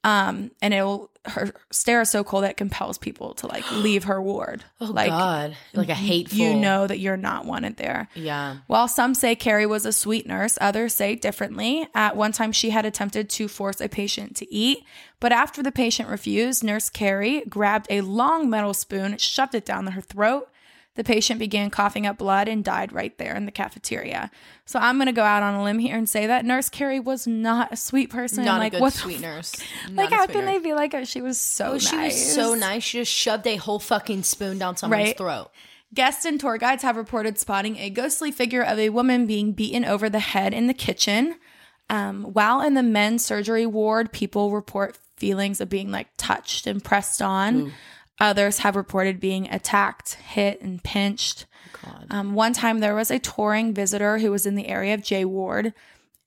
[0.04, 4.06] Um, and it'll her stare is so cold that it compels people to like leave
[4.06, 4.64] her ward.
[4.82, 5.56] oh like God.
[5.74, 6.38] Like a hateful.
[6.38, 8.10] you know that you're not wanted there.
[8.14, 8.58] Yeah.
[8.68, 11.88] While some say Carrie was a sweet nurse, others say differently.
[11.96, 14.80] At one time, she had attempted to force a patient to eat,
[15.20, 19.88] but after the patient refused, Nurse Carrie grabbed a long metal spoon, shoved it down
[19.88, 20.50] her throat.
[20.96, 24.30] The patient began coughing up blood and died right there in the cafeteria.
[24.66, 27.00] So I'm going to go out on a limb here and say that Nurse Carrie
[27.00, 28.46] was not a sweet person.
[28.46, 29.56] Not like a good what sweet nurse.
[29.90, 30.54] Like how can nurse.
[30.54, 31.04] they be like her?
[31.06, 31.90] She was so Oh, nice.
[31.90, 32.84] she was so nice.
[32.84, 35.18] She just shoved a whole fucking spoon down someone's Right.
[35.18, 35.50] throat.
[35.96, 39.86] Guests and tour guides have reported spotting a ghostly figure of a woman being beaten
[39.86, 41.36] over the head in the kitchen.
[41.90, 46.84] Um, while in the men's surgery ward, people report feelings of being like touched and
[46.84, 47.74] pressed on.
[48.20, 51.46] Others have reported being attacked, hit, and pinched.
[52.10, 55.26] Um, one time there was a touring visitor who was in the area of J
[55.26, 55.74] Ward,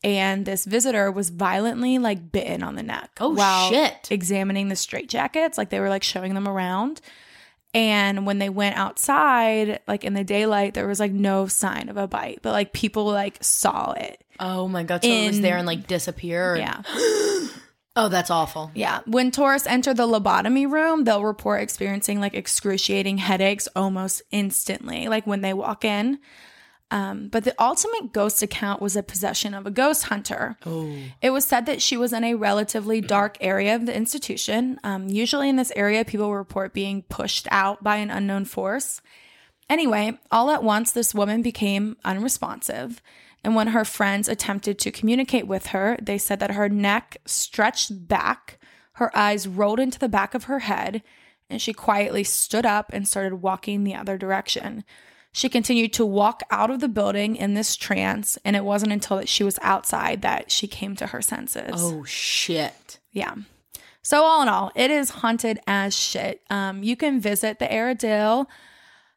[0.05, 4.09] and this visitor was violently like bitten on the neck Oh, while shit.
[4.11, 5.57] examining the straitjackets.
[5.57, 7.01] Like they were like showing them around.
[7.73, 11.97] And when they went outside, like in the daylight, there was like no sign of
[11.97, 14.23] a bite, but like people like saw it.
[14.41, 16.57] Oh my god, so it was there and like disappear.
[16.57, 16.83] Yeah.
[17.97, 18.71] Oh, that's awful.
[18.75, 19.01] Yeah.
[19.07, 25.27] When tourists enter the lobotomy room, they'll report experiencing like excruciating headaches almost instantly, like
[25.27, 26.19] when they walk in.
[26.91, 30.57] Um, but the ultimate ghost account was a possession of a ghost hunter.
[31.21, 34.79] It was said that she was in a relatively dark area of the institution.
[34.85, 39.01] Um, usually in this area, people report being pushed out by an unknown force.
[39.69, 43.03] Anyway, all at once, this woman became unresponsive.
[43.47, 48.09] And when her friends attempted to communicate with her, they said that her neck stretched
[48.09, 48.59] back,
[48.95, 51.01] her eyes rolled into the back of her head,
[51.49, 54.83] and she quietly stood up and started walking the other direction.
[55.31, 59.19] She continued to walk out of the building in this trance, and it wasn't until
[59.19, 61.71] that she was outside that she came to her senses.
[61.77, 62.99] Oh shit.
[63.13, 63.37] Yeah.
[64.03, 66.43] So all in all, it is haunted as shit.
[66.51, 68.47] Um, you can visit the Aradale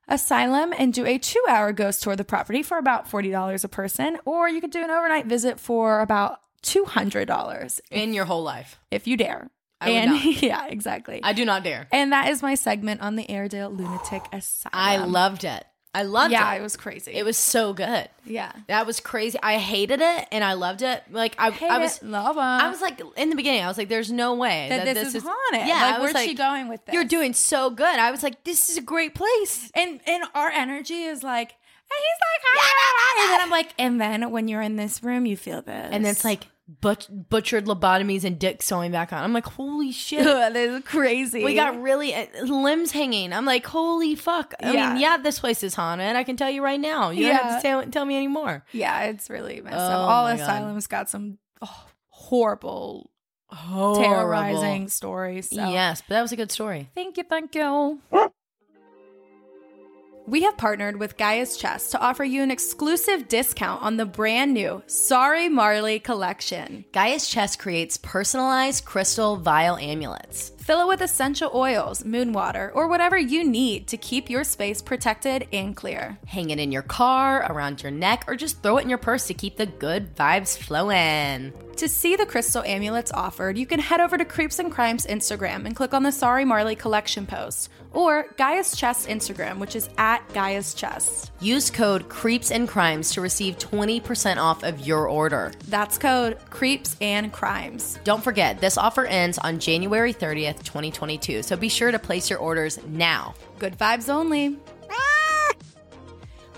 [0.09, 3.69] Asylum and do a two-hour ghost tour of the property for about forty dollars a
[3.69, 8.25] person, or you could do an overnight visit for about two hundred dollars In your
[8.25, 8.79] whole life.
[8.91, 9.49] if you dare.
[9.81, 11.21] I and yeah, exactly.
[11.23, 11.87] I do not dare.
[11.93, 14.71] and that is my segment on the Aradale Lunatic Asylum.
[14.73, 15.63] I loved it.
[15.93, 16.59] I loved Yeah, it.
[16.59, 17.13] it was crazy.
[17.13, 18.07] It was so good.
[18.23, 18.51] yeah.
[18.67, 19.39] That was crazy.
[19.41, 21.03] I hated it and I loved it.
[21.09, 22.43] Like I, Hate I was it, love 'em.
[22.43, 25.23] I was like in the beginning, I was like, "There's no way That this is
[25.25, 25.67] haunted.
[25.67, 26.93] Yeah, Like, I where's she going with this?
[26.93, 27.87] You're doing so good.
[27.99, 31.53] I was like, "This is a great place." and and our energy is like
[31.91, 35.25] and he's like "Ah," and then i'm like and then when you're in this room
[35.25, 36.47] you feel this And it's like
[36.81, 39.23] but- butchered lobotomies and dick sewing back on.
[39.23, 43.33] I'm like, "Holy shit!" this is crazy We got really uh, limbs hanging.
[43.33, 44.53] I'm like, holy fuck.
[44.61, 44.93] I Yeah.
[44.93, 46.15] mean, yeah, this place is haunted.
[46.15, 47.09] I can tell you right now.
[47.09, 47.55] You don't have Yeah.
[47.57, 48.63] to tell, tell me anymore.
[48.71, 50.43] yeah it's really messed Oh up all my God.
[50.43, 53.09] asylums got some oh, horrible
[53.51, 54.03] Horrible.
[54.03, 55.55] terrorizing stories so.
[55.69, 56.89] Yes, but that was a good story.
[56.93, 57.99] Thank you, thank you.
[60.29, 64.53] We have partnered with Gaia's Chest to offer you an exclusive discount on the brand
[64.53, 66.85] new Sorry Marley collection.
[66.91, 70.51] Gaia's Chest creates personalized crystal vial amulets.
[70.59, 74.83] Fill it with essential oils, moon water, or whatever you need to keep your space
[74.83, 76.19] protected and clear.
[76.27, 79.25] Hang it in your car, around your neck, or just throw it in your purse
[79.25, 81.53] to keep the good vibes flowing.
[81.77, 85.65] To see the crystal amulets offered, you can head over to Creeps and Crimes Instagram
[85.65, 90.27] and click on the Sorry Marley collection post, or Gaia's Chest Instagram, which is at
[90.33, 91.31] Gaia's Chest.
[91.39, 95.51] Use code CREEPS and CRIMES to receive 20% off of your order.
[95.67, 97.99] That's code Creeps and Crimes.
[98.03, 102.39] Don't forget, this offer ends on January 30th, 2022, so be sure to place your
[102.39, 103.33] orders now.
[103.57, 104.57] Good vibes only.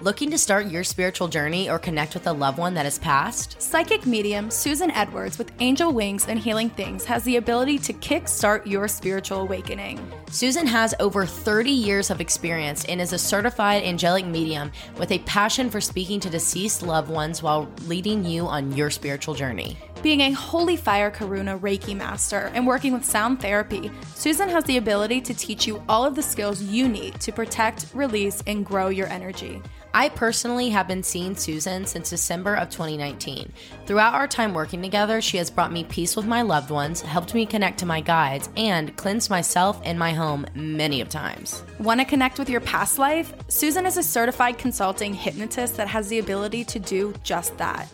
[0.01, 3.61] Looking to start your spiritual journey or connect with a loved one that has passed?
[3.61, 8.65] Psychic medium Susan Edwards with Angel Wings and Healing Things has the ability to kickstart
[8.65, 9.99] your spiritual awakening.
[10.31, 15.19] Susan has over 30 years of experience and is a certified angelic medium with a
[15.19, 19.77] passion for speaking to deceased loved ones while leading you on your spiritual journey.
[20.01, 24.77] Being a Holy Fire Karuna Reiki master and working with sound therapy, Susan has the
[24.77, 28.89] ability to teach you all of the skills you need to protect, release, and grow
[28.89, 29.61] your energy.
[29.93, 33.51] I personally have been seeing Susan since December of 2019.
[33.85, 37.35] Throughout our time working together, she has brought me peace with my loved ones, helped
[37.35, 41.63] me connect to my guides, and cleansed myself and my home many of times.
[41.77, 43.35] Want to connect with your past life?
[43.49, 47.87] Susan is a certified consulting hypnotist that has the ability to do just that.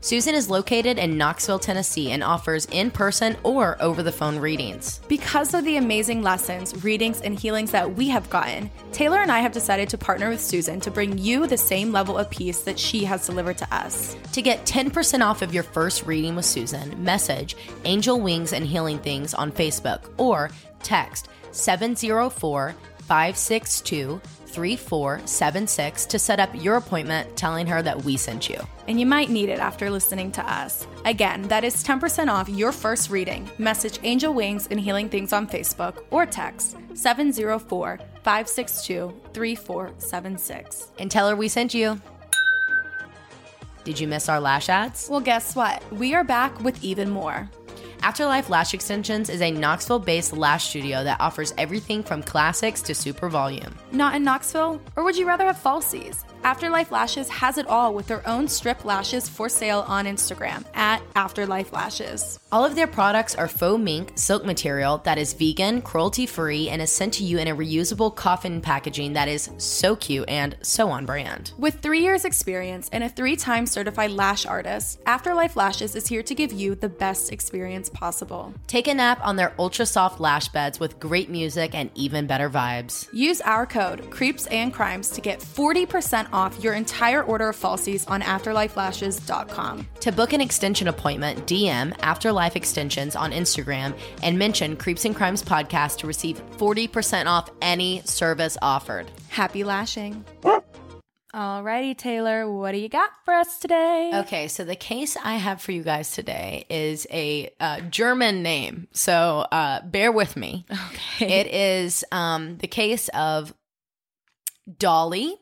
[0.00, 5.00] Susan is located in Knoxville, Tennessee, and offers in person or over the phone readings.
[5.08, 9.40] Because of the amazing lessons, readings, and healings that we have gotten, Taylar and I
[9.40, 12.78] have decided to partner with Susan to bring you the same level of peace that
[12.78, 14.16] she has delivered to us.
[14.34, 18.98] To get 10% off of your first reading with Susan, message Angel Wings and Healing
[19.00, 20.52] Things on Facebook or
[20.84, 28.60] text 704 562 3476 to set up your appointment telling her that we sent you.
[28.86, 30.86] And you might need it after listening to us.
[31.04, 33.48] Again, that is 10% off your first reading.
[33.58, 40.92] Message Angel Wings and Healing Things on Facebook or text 704 562 3476.
[40.98, 42.00] And tell her we sent you.
[43.84, 45.08] Did you miss our lash ads?
[45.08, 45.82] Well, guess what?
[45.92, 47.48] We are back with even more.
[48.02, 52.94] Afterlife Lash Extensions is a Knoxville based lash studio that offers everything from classics to
[52.94, 53.74] super volume.
[53.92, 54.80] Not in Knoxville?
[54.96, 56.24] Or would you rather have falsies?
[56.44, 61.02] Afterlife Lashes has it all with their own strip lashes for sale on Instagram at
[61.14, 62.38] Afterlife Lashes.
[62.50, 66.80] All of their products are faux mink silk material that is vegan, cruelty free, and
[66.80, 70.88] is sent to you in a reusable coffin packaging that is so cute and so
[70.90, 71.52] on brand.
[71.58, 76.22] With three years' experience and a three time certified lash artist, Afterlife Lashes is here
[76.22, 78.54] to give you the best experience possible.
[78.66, 82.48] Take a nap on their ultra soft lash beds with great music and even better
[82.48, 83.08] vibes.
[83.12, 88.08] Use our code CREEPS and CRIMES to get 40% off your entire order of falsies
[88.10, 89.86] on afterlifelashes.com.
[90.00, 95.42] To book an extension appointment, DM Afterlife Extensions on Instagram and mention Creeps and Crimes
[95.42, 99.10] Podcast to receive 40% off any service offered.
[99.28, 100.24] Happy lashing.
[101.34, 104.10] Alrighty, Taylar, what do you got for us today?
[104.14, 108.88] Okay, so the case I have for you guys today is a uh, German name.
[108.92, 110.64] So uh, bear with me.
[111.20, 111.40] Okay.
[111.40, 113.52] It is um, the case of
[114.78, 115.34] Dolly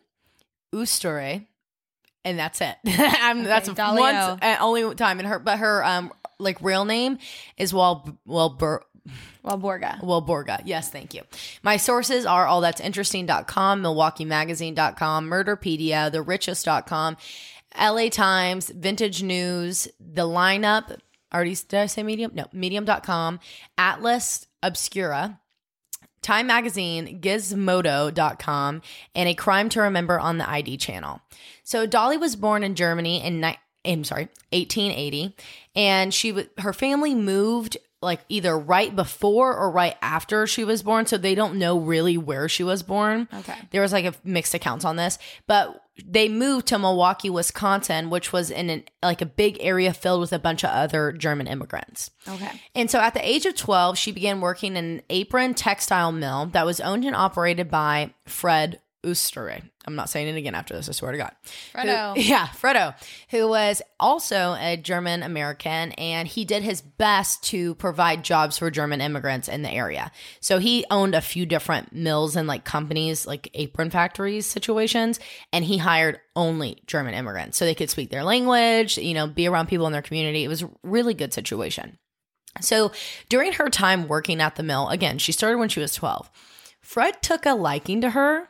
[0.80, 1.44] Usture,
[2.24, 2.76] and that's it.
[2.86, 4.38] I'm, that's Dolly one O.
[4.42, 7.18] uh, only time in her, but her um like real name
[7.56, 8.82] is Well Well Bur-
[9.42, 10.02] Well, Borga.
[10.02, 10.60] well, Borga.
[10.64, 11.22] Yes, thank you.
[11.62, 17.16] My sources are all that's interesting.com, MilwaukeeMagazine.com, Murderpedia, TheRichest.com,
[17.80, 20.98] LA Times, Vintage News, The Lineup.
[21.32, 22.32] Already, did I say Medium?
[22.34, 23.38] No, Medium.com,
[23.78, 25.40] Atlas Obscura,
[26.26, 28.82] Time Magazine, Gizmodo.com,
[29.14, 31.20] and A Crime to Remember on the ID channel.
[31.62, 35.36] So Dolly was born in Germany in ni- I'm sorry, 1880,
[35.76, 40.82] and she w- her family moved like either right before or right after she was
[40.82, 43.28] born, so they don't know really where she was born.
[43.32, 43.54] Okay.
[43.70, 48.32] There was like a mixed accounts on this, but they moved to Milwaukee, Wisconsin, which
[48.32, 52.10] was in an like a big area filled with a bunch of other German immigrants.
[52.28, 52.50] Okay.
[52.74, 56.46] And so at the age of 12, she began working in an apron textile mill
[56.46, 59.62] that was owned and operated by Fred Ustere.
[59.86, 61.32] I'm not saying it again after this, I swear to God.
[61.74, 62.14] Fredo.
[62.14, 62.94] Who- yeah, Fredo,
[63.30, 68.70] who was also a German American, and he did his best to provide jobs for
[68.70, 70.10] German immigrants in the area.
[70.40, 75.20] So he owned a few different mills and like companies, like apron factories situations,
[75.52, 79.46] and he hired only German immigrants so they could speak their language, you know, be
[79.46, 80.44] around people in their community.
[80.44, 81.98] It was a really good situation.
[82.60, 82.92] So
[83.28, 86.30] during her time working at the mill, again, she started when she was 12.
[86.80, 88.48] Fred took a liking to her.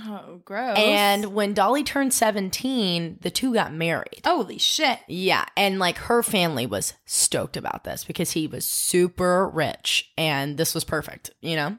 [0.00, 0.78] Oh, gross.
[0.78, 4.22] And when Dolly turned 17, the two got married.
[4.24, 4.98] holy shit.
[5.06, 5.44] Yeah.
[5.56, 10.74] And like her family was stoked about this because he was super rich and this
[10.74, 11.76] was perfect, you know?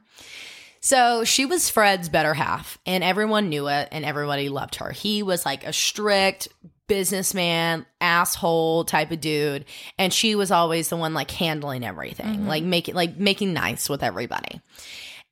[0.80, 4.92] So she was Fred's better half and everyone knew it and everybody loved her.
[4.92, 6.50] He was like a strict
[6.88, 9.66] businessman, asshole type of dude.
[9.98, 12.48] And she was always the one like handling everything, mm-hmm.
[12.48, 14.62] like making like making nice with everybody.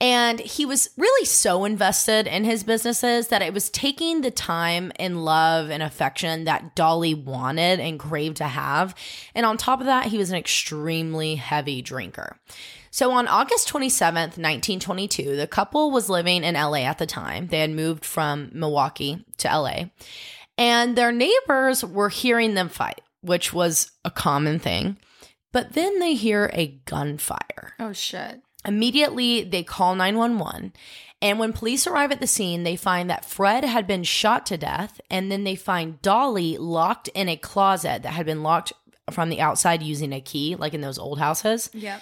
[0.02, 4.92] And he was really so invested in his businesses that it was taking the time
[4.96, 8.96] and love and affection that Dolly wanted and craved to have.
[9.36, 12.36] And on top of that, he was an extremely heavy drinker.
[12.90, 17.48] So on August 27th, 1922, the couple was living in LA at the time.
[17.48, 19.84] They had moved from Milwaukee to LA.
[20.58, 24.98] And their neighbors were hearing them fight, which was a common thing.
[25.52, 27.74] But then they hear a gunfire.
[27.80, 28.42] Oh, shit.
[28.66, 30.74] Immediately, they call 911.
[31.22, 34.58] And when police arrive at the scene, they find that Fred had been shot to
[34.58, 35.00] death.
[35.10, 38.74] And then they find Dolly locked in a closet that had been locked
[39.12, 41.70] from the outside using a key, like in those old houses.
[41.74, 42.02] Yep.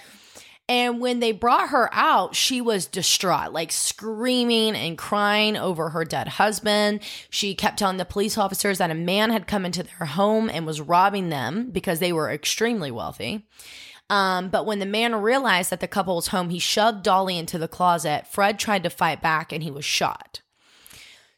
[0.69, 6.05] And when they brought her out, she was distraught, like screaming and crying over her
[6.05, 6.99] dead husband.
[7.31, 10.67] She kept telling the police officers that a man had come into their home and
[10.67, 13.47] was robbing them because they were extremely wealthy.
[14.09, 17.57] Um, but when the man realized that the couple was home, he shoved Dolly into
[17.57, 18.25] the closet.
[18.27, 20.41] Fred tried to fight back and he was shot.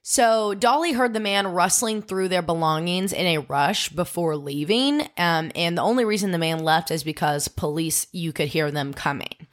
[0.01, 5.01] So Dolly heard the man rustling through their belongings in a rush before leaving.
[5.17, 8.93] Um, and the only reason the man left is because police, you could hear them
[8.93, 9.47] coming.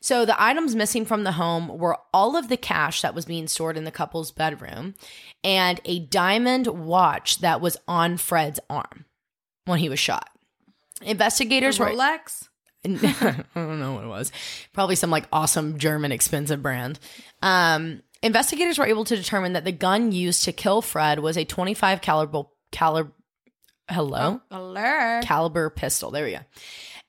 [0.00, 3.46] So the items missing from the home were all of the cash that was being
[3.46, 4.96] stored in the couple's bedroom
[5.44, 9.04] and a diamond watch that was on Fred's arm
[9.66, 10.28] when he was shot.
[11.02, 12.48] Investigators were Rolex?
[12.84, 14.32] I don't know what it was.
[14.72, 16.98] Probably some like awesome German expensive brand.
[17.40, 21.44] Um, investigators were able to determine that the gun used to kill Fred was a
[21.44, 23.12] 25 caliber caliber
[23.88, 25.24] hello Alert.
[25.24, 26.10] caliber pistol.
[26.10, 26.40] There we go.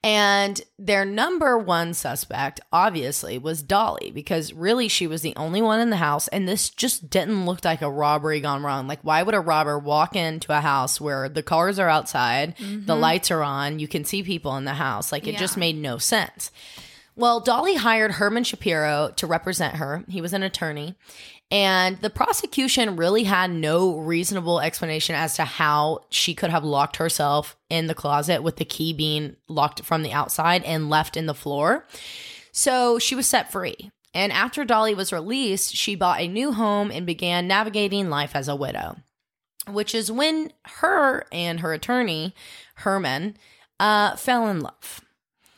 [0.05, 5.79] And their number one suspect, obviously, was Dolly, because really she was the only one
[5.79, 6.27] in the house.
[6.27, 8.85] And this just didn't look like a robbery gone wrong.
[8.85, 12.63] Like, why would a robber walk into a house where the cars are outside, the
[12.63, 12.91] mm-hmm.
[12.91, 15.13] lights are on, you can see people in the house?
[15.13, 16.51] Like, it just made no sense.
[17.15, 20.03] Well, Dolly hired Herman Shapiro to represent her.
[20.09, 20.95] He was an attorney.
[21.53, 26.95] And the prosecution really had no reasonable explanation as to how she could have locked
[26.95, 31.27] herself in the closet with the key being locked from the outside and left in
[31.27, 31.85] the floor.
[32.51, 33.91] So she was set free.
[34.15, 38.47] And after Dolly was released, she bought a new home and began navigating life as
[38.47, 38.95] a widow,
[39.67, 42.33] which is when her and her attorney,
[42.77, 43.37] Herman,
[43.79, 45.01] uh, fell in love.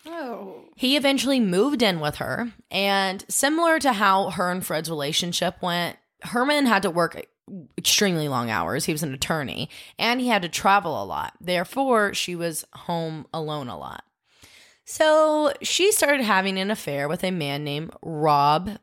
[0.05, 0.64] Oh.
[0.75, 5.97] He eventually moved in with her, and similar to how her and Fred's relationship went,
[6.21, 7.25] Herman had to work
[7.77, 8.85] extremely long hours.
[8.85, 11.33] He was an attorney, and he had to travel a lot.
[11.39, 14.03] Therefore, she was home alone a lot.
[14.85, 18.77] So she started having an affair with a man named Rob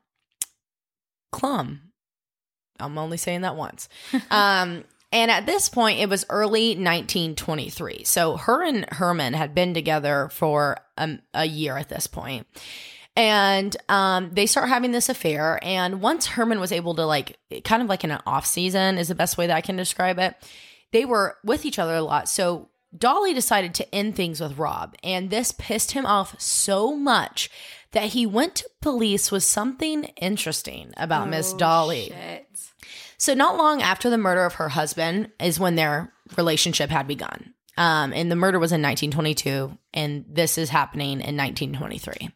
[1.31, 1.93] Clum.
[2.81, 3.89] I'm only saying that once.
[4.31, 8.05] um, and at this point, it was early 1923.
[8.05, 12.47] So her and Herman had been together for a, a year at this point.
[13.15, 15.61] And um, they start having this affair.
[15.63, 19.09] And once Herman was able to, like, kind of like in an off season, is
[19.09, 20.35] the best way that I can describe it,
[20.93, 22.31] they were with each other a lot.
[22.31, 24.95] So Dolly decided to end things with Rob.
[25.03, 27.51] And this pissed him off so much
[27.93, 32.09] that he went to police with something interesting about Miss Dolly.
[32.09, 32.47] Shit.
[33.23, 37.55] So not long after the murder of her husband is when their relationship had begun.
[37.77, 42.31] Um, and the murder was in 1922, and this is happening in 1923.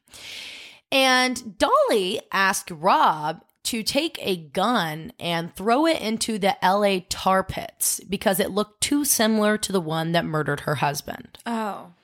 [0.93, 7.43] And Dolly asked Rob to take a gun and throw it into the LA tar
[7.43, 11.41] pits because it looked too similar to the one that murdered her husband.
[11.45, 11.95] Oh.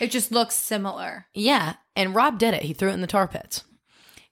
[0.00, 1.24] It just looks similar.
[1.32, 2.64] Yeah, and Rob did it.
[2.64, 3.64] He threw it in the tar pits.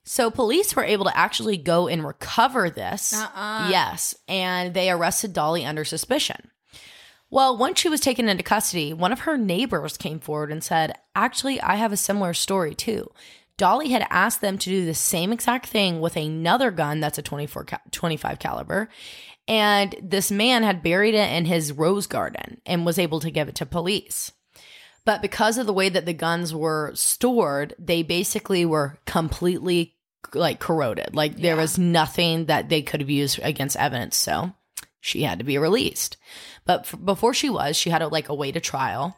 [0.07, 3.13] So police were able to actually go and recover this.
[3.13, 3.67] Uh-uh.
[3.69, 6.49] Yes, and they arrested Dolly under suspicion.
[7.29, 10.97] Well, once she was taken into custody, one of her neighbors came forward and said,
[11.13, 13.11] Actually, I have a similar story too.
[13.57, 17.23] Dolly had asked them to do the same exact thing with another gun that's a
[17.23, 18.87] 24 ca- 25 caliber.
[19.45, 23.49] And this man had buried it in his rose garden and was able to give
[23.49, 24.31] it to police.
[25.03, 29.96] But because of the way that the guns were stored, they basically were completely
[30.33, 31.15] like corroded.
[31.15, 34.15] Like there was nothing that they could have used against evidence.
[34.17, 34.53] So
[34.99, 36.17] she had to be released.
[36.65, 39.17] But f- before she was, she had to like await a trial.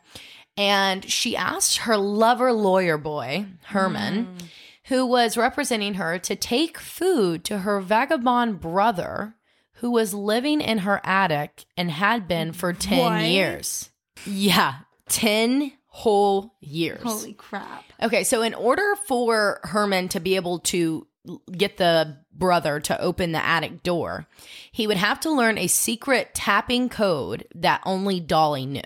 [0.57, 4.45] And she asked her lover lawyer boy, Herman, hmm.
[4.85, 9.35] who was representing her, to take food to her vagabond brother
[9.75, 13.23] who was living in her attic and had been for 10 What?
[13.23, 13.89] years.
[14.25, 17.01] Yeah, 10 whole years.
[17.03, 17.83] Holy crap.
[18.01, 21.07] Okay, so in order for Herman to be able to
[21.51, 24.25] get the brother to open the attic door,
[24.71, 28.81] he would have to learn a secret tapping code that only Dolly knew.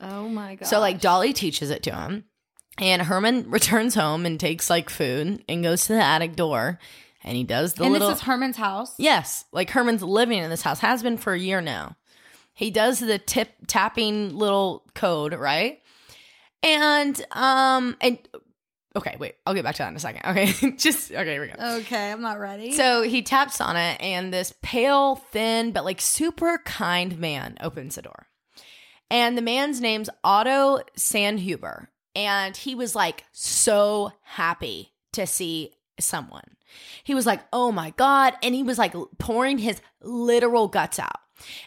[0.00, 0.66] Oh my god.
[0.66, 2.24] So like Dolly teaches it to him,
[2.78, 6.78] and Herman returns home and takes like food and goes to the attic door,
[7.22, 8.94] and he does the and little this is Herman's house?
[8.98, 11.96] Yes, like Herman's living in this house, has been for a year now.
[12.54, 15.80] He does the tip tapping little code, right?
[16.62, 18.18] And um and
[18.96, 20.22] okay, wait, I'll get back to that in a second.
[20.26, 21.76] Okay, just okay, here we go.
[21.78, 22.72] Okay, I'm not ready.
[22.72, 27.96] So he taps on it, and this pale, thin, but like super kind man opens
[27.96, 28.26] the door.
[29.10, 31.88] And the man's name's Otto Sandhuber.
[32.14, 36.56] And he was like so happy to see someone.
[37.04, 38.34] He was like, oh my God.
[38.42, 41.16] And he was like pouring his literal guts out.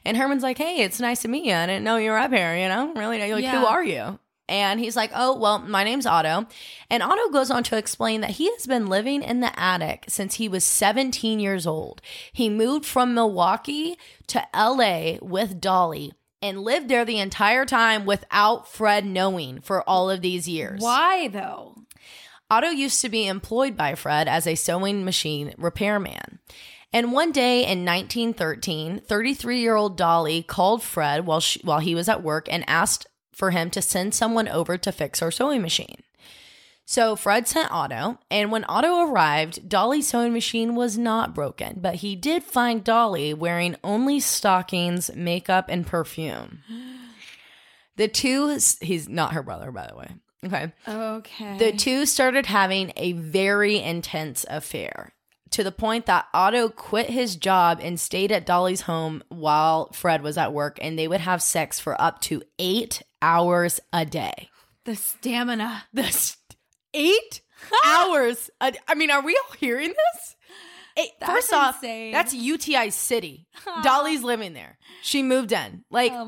[0.04, 1.54] And Herman's like, hey, it's nice to meet you.
[1.54, 2.94] I didn't know you were up here, you know?
[2.96, 3.20] Really?
[3.32, 3.60] Like, Yeah.
[3.60, 4.20] who are you?
[4.48, 6.46] And he's like, oh, well, my name's Otto.
[6.90, 10.36] And Otto goes on to explain that he has been living in the attic since
[10.36, 12.02] he was 17 years old.
[12.32, 18.68] He moved from Milwaukee to LA with Dolly and lived there the entire time without
[18.68, 20.80] Fred knowing for all of these years.
[20.80, 21.76] Why though?
[22.52, 26.40] Otto used to be employed by Fred as a sewing machine repairman.
[26.94, 31.96] And one day in 1913, 33 year old Dolly called Fred while, she, while he
[31.96, 35.62] was at work and asked for him to send someone over to fix her sewing
[35.62, 36.02] machine.
[36.86, 41.96] So Fred sent Otto, and when Otto arrived, Dolly's sewing machine was not broken, but
[41.96, 46.64] he did find Dolly wearing only stockings, makeup, and perfume.
[47.98, 48.50] The two,
[48.82, 50.10] he's not her brother, by the way.
[50.44, 50.74] Okay.
[50.86, 51.58] Okay.
[51.58, 55.14] The two started having a very intense affair
[55.52, 60.24] to the point that Otto quit his job and stayed at Dolly's home while Fred
[60.24, 64.50] was at work, and they would have sex for up to eight hours a day.
[64.86, 65.86] the stamina.
[65.92, 66.38] This
[66.94, 67.42] eight
[67.86, 68.52] hours.
[68.62, 70.35] A, I mean, are we all hearing this?
[70.96, 72.12] That's first off, insane.
[72.12, 73.48] that's UTI City.
[73.84, 74.78] Dolly's living there.
[75.02, 75.84] She moved in.
[75.90, 76.26] Like, oh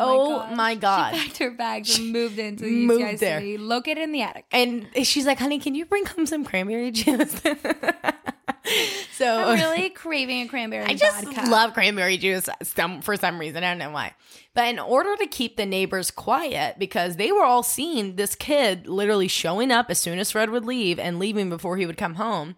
[0.56, 1.12] my, oh gosh.
[1.12, 1.16] god.
[1.16, 3.40] She packed her bags and moved into moved UTI there.
[3.40, 4.46] City, located in the attic.
[4.52, 7.42] And she's like, honey, can you bring home some cranberry juice?
[9.14, 11.50] so I'm really craving a cranberry I just vodka.
[11.50, 13.64] love cranberry juice some, for some reason.
[13.64, 14.14] I don't know why.
[14.54, 18.88] But in order to keep the neighbors quiet, because they were all seeing this kid
[18.88, 22.16] literally showing up as soon as Fred would leave and leaving before he would come
[22.16, 22.56] home,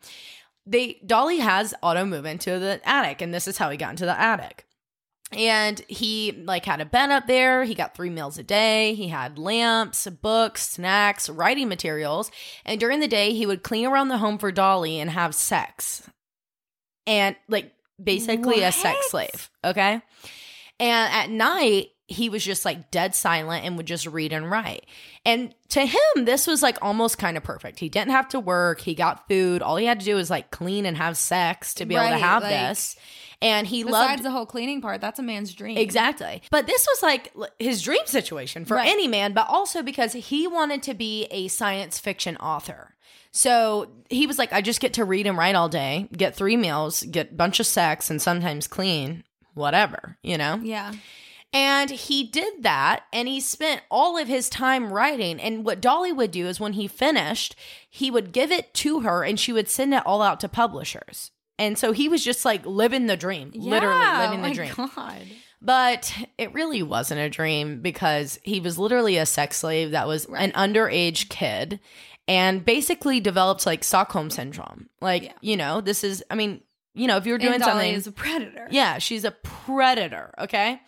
[0.70, 4.06] they Dolly has Otto move into the attic, and this is how he got into
[4.06, 4.66] the attic.
[5.32, 7.64] And he like had a bed up there.
[7.64, 8.96] He got three meals a day.
[8.96, 12.32] He had lamps, books, snacks, writing materials.
[12.66, 16.10] And during the day, he would clean around the home for Dolly and have sex.
[17.06, 19.52] And like basically a sex slave.
[19.64, 20.02] Okay.
[20.80, 24.86] And at night, he was just like dead silent and would just read and write.
[25.26, 27.80] And to him, this was like almost kind of perfect.
[27.80, 28.82] He didn't have to work.
[28.82, 29.62] He got food.
[29.62, 32.18] All he had to do was like clean and have sex to be able to
[32.18, 32.96] have like- this.
[33.42, 35.78] And he Besides loved the whole cleaning part, that's a man's dream.
[35.78, 36.42] Exactly.
[36.52, 38.90] But this was like his dream situation for Right.
[38.90, 42.96] any man, but also because he wanted to be a science fiction author.
[43.32, 46.58] So he was like, I just get to read and write all day, get three
[46.58, 50.60] meals, get a bunch of sex, and sometimes clean, whatever, you know?
[50.62, 50.92] Yeah.
[51.52, 55.40] And he did that and he spent all of his time writing.
[55.40, 57.56] And what Dolly would do is when he finished,
[57.90, 61.32] he would give it to her and she would send it all out to publishers.
[61.58, 64.54] And so he was just like living the dream, literally oh living oh the my
[64.54, 64.74] dream.
[64.76, 65.28] God.
[65.62, 70.26] But it really wasn't a dream because he was literally a sex slave that was
[70.26, 71.82] an underage kid
[72.30, 74.88] and basically developed like Stockholm syndrome.
[75.02, 76.62] Like, you know, this is, I mean,
[76.94, 77.94] you know, if you were doing and Dolly something.
[77.96, 78.68] is a predator.
[78.72, 80.80] Yeah, she's a predator, okay?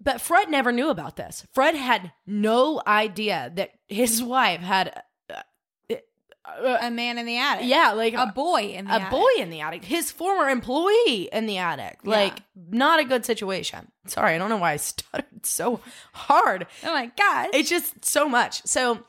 [0.00, 1.46] But Fred never knew about this.
[1.54, 5.42] Fred had no idea that his wife had, uh,
[5.90, 7.66] uh, A man in the attic.
[7.66, 9.10] yeah, like A boy in the a attic.
[9.10, 11.98] boy in the attic, his former employee in the attic.
[12.04, 12.38] Like,
[12.70, 13.90] not a good situation.
[14.06, 15.80] Sorry, I don't know why I stuttered so
[16.12, 16.66] hard.
[16.84, 17.48] Oh my God.
[17.52, 18.62] It's just so much.
[18.64, 19.00] So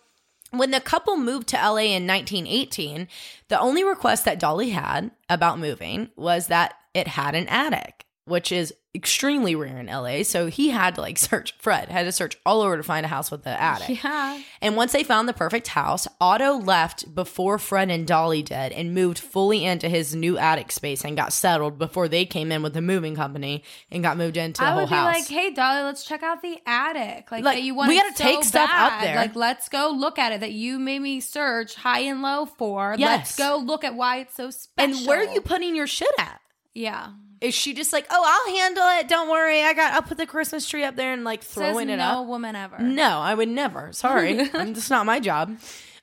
[0.51, 3.07] when the couple moved to LA in 1918,
[3.49, 8.51] the only request that Dolly had about moving was that it had an attic, which
[8.51, 10.23] is extremely rare in LA.
[10.23, 13.09] So he had to like search, Fred had to search all over to find a
[13.09, 14.03] house with an attic.
[14.03, 14.41] yeah.
[14.59, 18.95] And once they found the perfect house, Otto left before Fred and Dolly did and
[18.95, 22.73] moved fully into his new attic space and got settled before they came in with
[22.73, 25.13] the moving company and got moved into the I whole would be house.
[25.13, 27.32] like, "Hey, Dolly, let's check out the attic.
[27.32, 29.15] Like, Like, that you want we gotta take stuff out there.
[29.15, 30.39] Like, let's go look at it.
[30.39, 32.95] That you made me search high and low for.
[32.97, 33.17] Yes.
[33.19, 34.97] Let's go look at why it's so special.
[34.97, 36.41] and where are you putting your shit at?
[36.73, 37.09] Yeah.
[37.39, 39.07] Is she just like, oh, I'll handle it.
[39.07, 39.61] Don't worry.
[39.61, 39.93] I got.
[39.93, 42.13] I'll put the Christmas tree up there and like throwing Says it no up.
[42.15, 42.79] No woman ever.
[42.79, 43.91] No, I would never.
[43.93, 45.57] Sorry, it's not my job.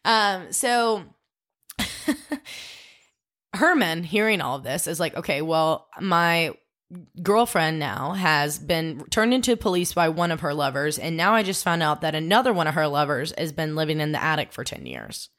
[0.05, 1.05] Um, so
[3.55, 6.53] Herman, hearing all of this, is like, okay, well, my
[7.22, 11.43] girlfriend now has been turned into police by one of her lovers, and now I
[11.43, 14.53] just found out that another one of her lovers has been living in the attic
[14.53, 15.30] for ten years.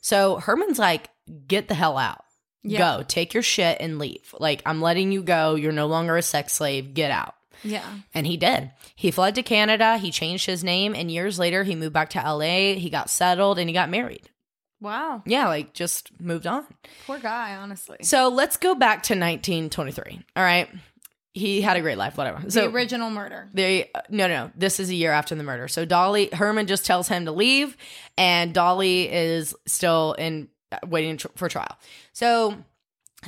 [0.00, 1.10] So Herman's like,
[1.46, 2.24] get the hell out.
[2.62, 2.98] Yeah.
[2.98, 4.34] Go, take your shit and leave.
[4.38, 5.54] Like, I'm letting you go.
[5.54, 6.94] You're no longer a sex slave.
[6.94, 7.34] Get out.
[7.62, 7.88] Yeah.
[8.14, 8.70] And he did.
[8.94, 9.98] He fled to Canada.
[9.98, 10.94] He changed his name.
[10.94, 12.74] And years later, he moved back to LA.
[12.74, 14.28] He got settled and he got married.
[14.80, 15.22] Wow.
[15.26, 16.64] Yeah, like just moved on.
[17.06, 17.98] Poor guy, honestly.
[18.02, 20.20] So let's go back to 1923.
[20.36, 20.68] All right.
[21.32, 22.40] He had a great life, whatever.
[22.46, 23.48] the original murder.
[23.54, 24.50] they, no, uh, no, no.
[24.56, 25.68] This is a year after the murder.
[25.68, 27.76] So Dolly, Herman just tells him to leave,
[28.18, 31.76] and Dolly is still in Uh, waiting tr- for trial.
[32.12, 32.56] So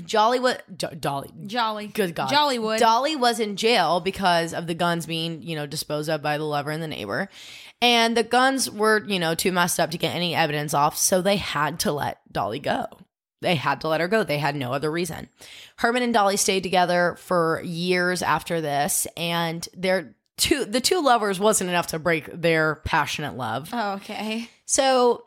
[0.05, 1.31] Jolly was Dolly.
[1.47, 1.87] Jolly.
[1.89, 2.31] Good God.
[2.31, 2.79] Jollywood.
[2.79, 6.45] Dolly was in jail because of the guns being, you know, disposed of by the
[6.45, 7.29] lover and the neighbor.
[7.83, 10.97] And the guns were, you know, too messed up to get any evidence off.
[10.97, 12.87] So they had to let Dolly go.
[13.43, 14.23] They had to let her go.
[14.23, 15.29] They had no other reason.
[15.77, 19.07] Herman and Dolly stayed together for years after this.
[19.17, 23.71] And their two, the two lovers wasn't enough to break their passionate love.
[23.73, 24.49] oh, okay.
[24.65, 25.25] So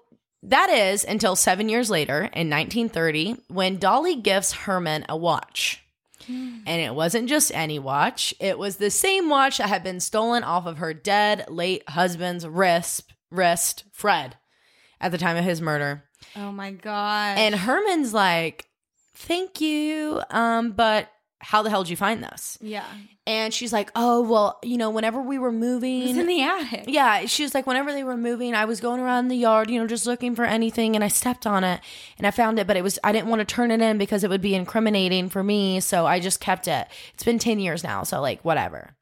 [0.50, 5.82] that is until seven years later in 1930 when Dolly gives Herman a watch.
[6.28, 10.44] And it wasn't just any watch, it was the same watch that had been stolen
[10.44, 14.36] off of her dead late husband's wrist, wrist Fred,
[15.00, 16.04] at the time of his murder.
[16.36, 17.38] Oh my god.
[17.38, 18.66] And Herman's like,
[19.16, 20.22] Thank you.
[20.30, 21.10] Um, but
[21.40, 22.58] how the hell did you find this?
[22.62, 22.86] yeah,
[23.28, 26.86] And she's like, Oh, well, you know, whenever we were moving, in the attic.
[26.88, 29.80] yeah, she was like, whenever they were moving, I was going around the yard, you
[29.80, 31.82] know, just looking for anything, and I stepped on it,
[32.18, 34.24] and I found it, but it was I didn't want to turn it in because
[34.24, 36.88] it would be incriminating for me, so I just kept it.
[37.14, 38.96] It's been ten years now, so like whatever.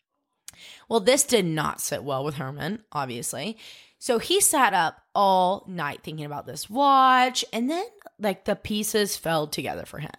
[0.89, 3.57] Well, this did not sit well with Herman, obviously.
[3.99, 7.86] So he sat up all night thinking about this watch, and then
[8.19, 10.11] like the pieces fell together for him.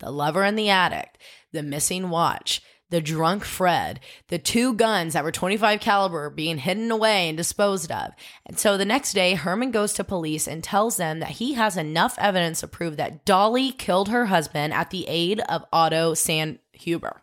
[0.00, 1.18] The lover in the attic,
[1.52, 6.90] the missing watch, the drunk Fred, the two guns that were 25 caliber being hidden
[6.90, 8.12] away and disposed of.
[8.44, 11.76] And so the next day, Herman goes to police and tells them that he has
[11.76, 17.20] enough evidence to prove that Dolly killed her husband at the aid of Otto Sandhuber.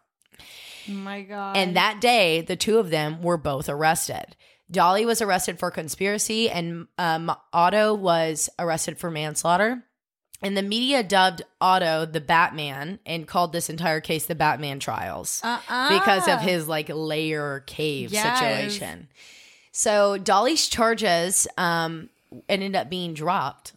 [0.90, 1.56] Oh my god.
[1.56, 4.36] And that day, the two of them were both arrested.
[4.72, 9.84] Dolly was arrested for conspiracy, and um, Otto was arrested for manslaughter.
[10.42, 15.42] And the media dubbed Otto the Batman and called this entire case the Batman trials
[15.44, 16.00] Uh-uh.
[16.00, 18.40] because of his like layer cave Yes.
[18.40, 19.10] situation.
[19.72, 22.10] So Dolly's charges um,
[22.48, 23.74] ended up being dropped.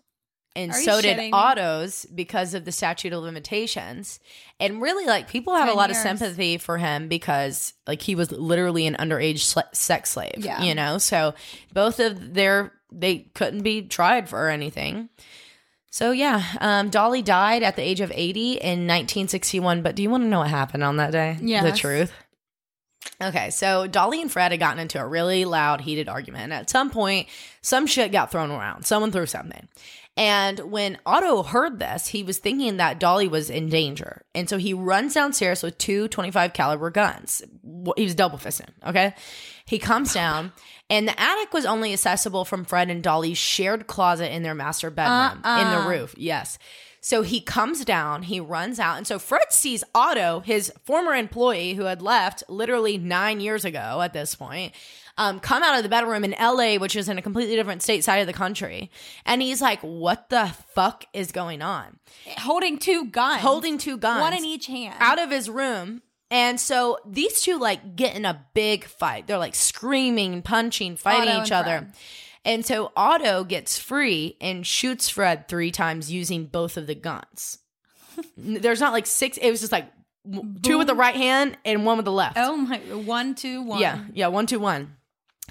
[0.54, 1.30] And Are so did me?
[1.32, 4.20] Otto's because of the statute of limitations.
[4.60, 5.96] And really, like, people have a lot years.
[5.96, 10.62] of sympathy for him because, like, he was literally an underage sl- sex slave, Yeah.
[10.62, 10.98] you know?
[10.98, 11.32] So
[11.72, 15.08] both of their, they couldn't be tried for anything.
[15.92, 19.82] So yeah, um, Dolly died at the age of 80 in 1961.
[19.82, 21.36] But do you want to know what happened on that day?
[21.40, 22.10] Yeah, the truth.
[23.20, 26.44] Okay, so Dolly and Fred had gotten into a really loud, heated argument.
[26.44, 27.28] And at some point,
[27.60, 28.86] some shit got thrown around.
[28.86, 29.68] Someone threw something.
[30.16, 34.22] And when Otto heard this, he was thinking that Dolly was in danger.
[34.34, 37.42] And so he runs downstairs with two 25 caliber guns.
[37.96, 39.14] He was double fisting, okay?
[39.66, 40.52] He comes down,
[40.90, 44.90] and the attic was only accessible from Fred and Dolly's shared closet in their master
[44.90, 46.14] bedroom in the roof.
[46.18, 46.58] Yes.
[47.04, 48.96] So he comes down, he runs out.
[48.96, 54.00] And so Fred sees Otto, his former employee who had left literally nine years ago
[54.00, 54.72] at this point,
[55.18, 58.04] um, come out of the bedroom in LA, which is in a completely different state
[58.04, 58.88] side of the country.
[59.26, 61.98] And he's like, What the fuck is going on?
[62.38, 63.42] holding two guns.
[63.42, 64.20] Holding two guns.
[64.20, 64.94] one in each hand.
[65.00, 66.02] Out of his room.
[66.32, 69.26] And so these two like get in a big fight.
[69.26, 71.78] They're like screaming, punching, fighting Otto each and other.
[71.80, 71.92] Fred.
[72.44, 77.58] And so Otto gets free and shoots Fred three times using both of the guns.
[78.36, 79.92] There's not like six, it was just like
[80.28, 82.36] w- two with the right hand and one with the left.
[82.38, 83.80] oh my one, two, one.
[83.80, 84.96] Yeah, yeah, one, two, one.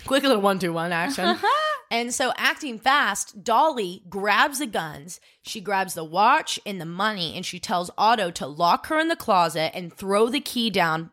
[0.05, 1.25] Quick little one, two, one action.
[1.29, 1.70] Uh-huh.
[1.91, 5.19] And so, acting fast, Dolly grabs the guns.
[5.41, 9.09] She grabs the watch and the money, and she tells Otto to lock her in
[9.09, 11.11] the closet and throw the key down,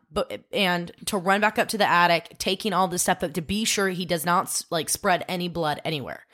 [0.53, 3.65] and to run back up to the attic, taking all this stuff up to be
[3.65, 6.25] sure he does not like spread any blood anywhere.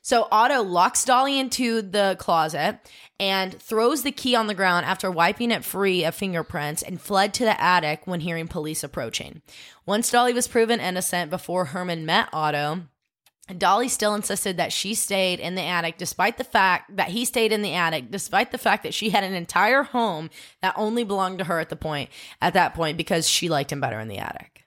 [0.00, 2.78] So Otto locks Dolly into the closet
[3.20, 7.32] and throws the key on the ground after wiping it free of fingerprints and fled
[7.34, 9.42] to the attic when hearing police approaching.
[9.86, 12.82] Once Dolly was proven innocent before Herman met Otto,
[13.58, 17.52] Dolly still insisted that she stayed in the attic despite the fact that he stayed
[17.52, 20.30] in the attic despite the fact that she had an entire home
[20.62, 22.08] that only belonged to her at the point
[22.40, 24.64] at that point because she liked him better in the attic.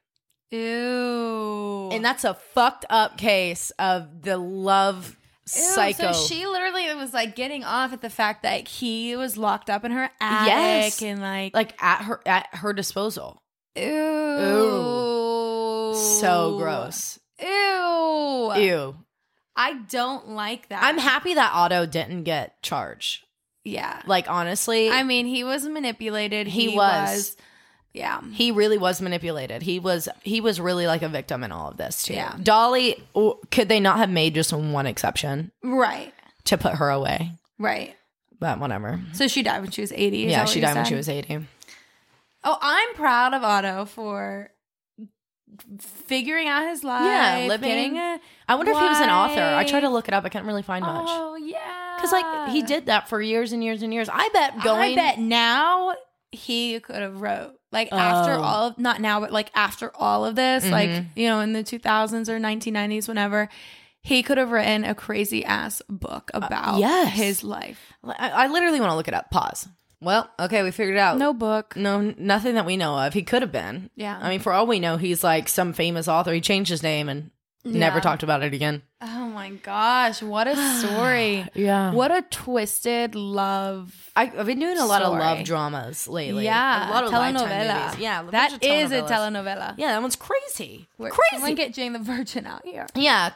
[0.52, 1.90] Ew.
[1.92, 5.18] And that's a fucked up case of the love
[5.56, 6.12] Ew, psycho.
[6.12, 9.86] So she literally was like getting off at the fact that he was locked up
[9.86, 11.02] in her attic Yes.
[11.02, 13.42] and like, like at her at her disposal.
[13.76, 15.94] ew.
[15.96, 17.20] So gross.
[17.42, 18.54] Ew.
[18.56, 18.96] Ew.
[19.56, 20.84] I don't like that.
[20.84, 23.24] I'm happy that Otto didn't get charged.
[23.64, 24.02] Yeah.
[24.06, 26.48] Like honestly, I mean, he was manipulated.
[26.48, 27.10] He He, was.
[27.10, 27.38] was.
[27.94, 28.22] Yeah.
[28.32, 29.62] he really was manipulated.
[29.64, 32.14] He was he was really like a victim in all of this too.
[32.14, 32.36] Yeah.
[32.42, 33.04] Dolly,
[33.52, 36.14] could they not have made just one exception Right.
[36.46, 37.32] to put her away?
[37.58, 37.96] Right.
[38.40, 39.02] But whatever.
[39.14, 40.18] So she died when she was 80.
[40.20, 41.40] yeah, she died when she was 80.
[42.44, 44.52] Oh, I'm proud of Otto for
[45.80, 47.04] figuring out his life.
[47.06, 49.42] Yeah, living- getting a I wonder if he was an author.
[49.42, 50.26] I tried to look it up.
[50.26, 51.08] I couldn't really find much.
[51.10, 54.10] Oh yeah, Cuz like he did that for years and years and years.
[54.12, 55.96] I bet going I bet now
[56.32, 58.42] he could have wrote like after Oh.
[58.42, 61.06] all of not now but like after all of this like Mhm.
[61.16, 63.50] you know in the 2000s or 1990s whenever
[64.02, 67.14] he could have written a crazy ass book about Uh, yes.
[67.14, 67.92] his life.
[68.06, 69.30] I, I literally want to look it up.
[69.32, 69.68] Pause.
[70.00, 71.18] Well, okay, we figured it out.
[71.18, 71.76] No book.
[71.76, 73.14] No, nothing that we know of.
[73.14, 73.90] He could have been.
[73.96, 74.20] Yeah.
[74.22, 76.32] I mean, for all we know, he's like some famous author.
[76.34, 77.32] He changed his name and
[77.66, 78.02] never Yeah.
[78.02, 78.84] talked about it again.
[79.02, 81.48] Oh my gosh, what a story.
[81.56, 81.92] Yeah.
[81.94, 84.12] What a twisted love.
[84.16, 86.46] I, I've been doing a lot of love dramas lately.
[86.46, 87.86] Yeah, a lot of Lifetime telenovela.
[87.86, 88.00] movies.
[88.00, 89.10] Yeah, a bunch that of is a telenovelas.
[89.10, 89.74] telenovela.
[89.78, 90.88] Yeah, that one's crazy.
[91.00, 91.38] We're- crazy.
[91.42, 92.86] Someone get Jane the Virgin out here.
[92.96, 93.32] yeah.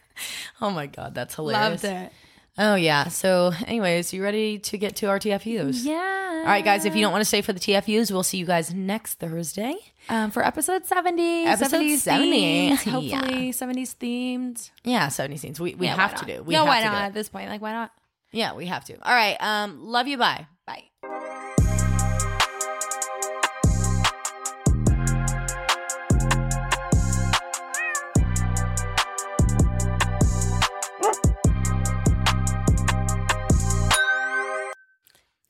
[0.60, 1.82] oh my god, that's hilarious.
[1.84, 2.12] Loved it.
[2.58, 3.08] Oh yeah.
[3.08, 5.84] So, anyways, you ready to get to our TFUs?
[5.84, 6.40] Yeah.
[6.42, 6.84] All right, guys.
[6.84, 9.74] If you don't want to stay for the TFUs, we'll see you guys next Thursday.
[10.08, 11.44] Um, for episode 70.
[11.44, 12.76] Episode 70s 70, themed.
[12.90, 14.70] Hopefully 70s themed.
[14.84, 15.60] Yeah, seventy scenes.
[15.60, 16.42] We we Yeah, have to do.
[16.42, 17.48] We yeah, have why not at this point?
[17.48, 17.90] Like, why not?
[18.32, 18.94] Yeah, we have to.
[19.06, 19.36] All right.
[19.40, 20.18] Um, love you.
[20.18, 20.46] Bye.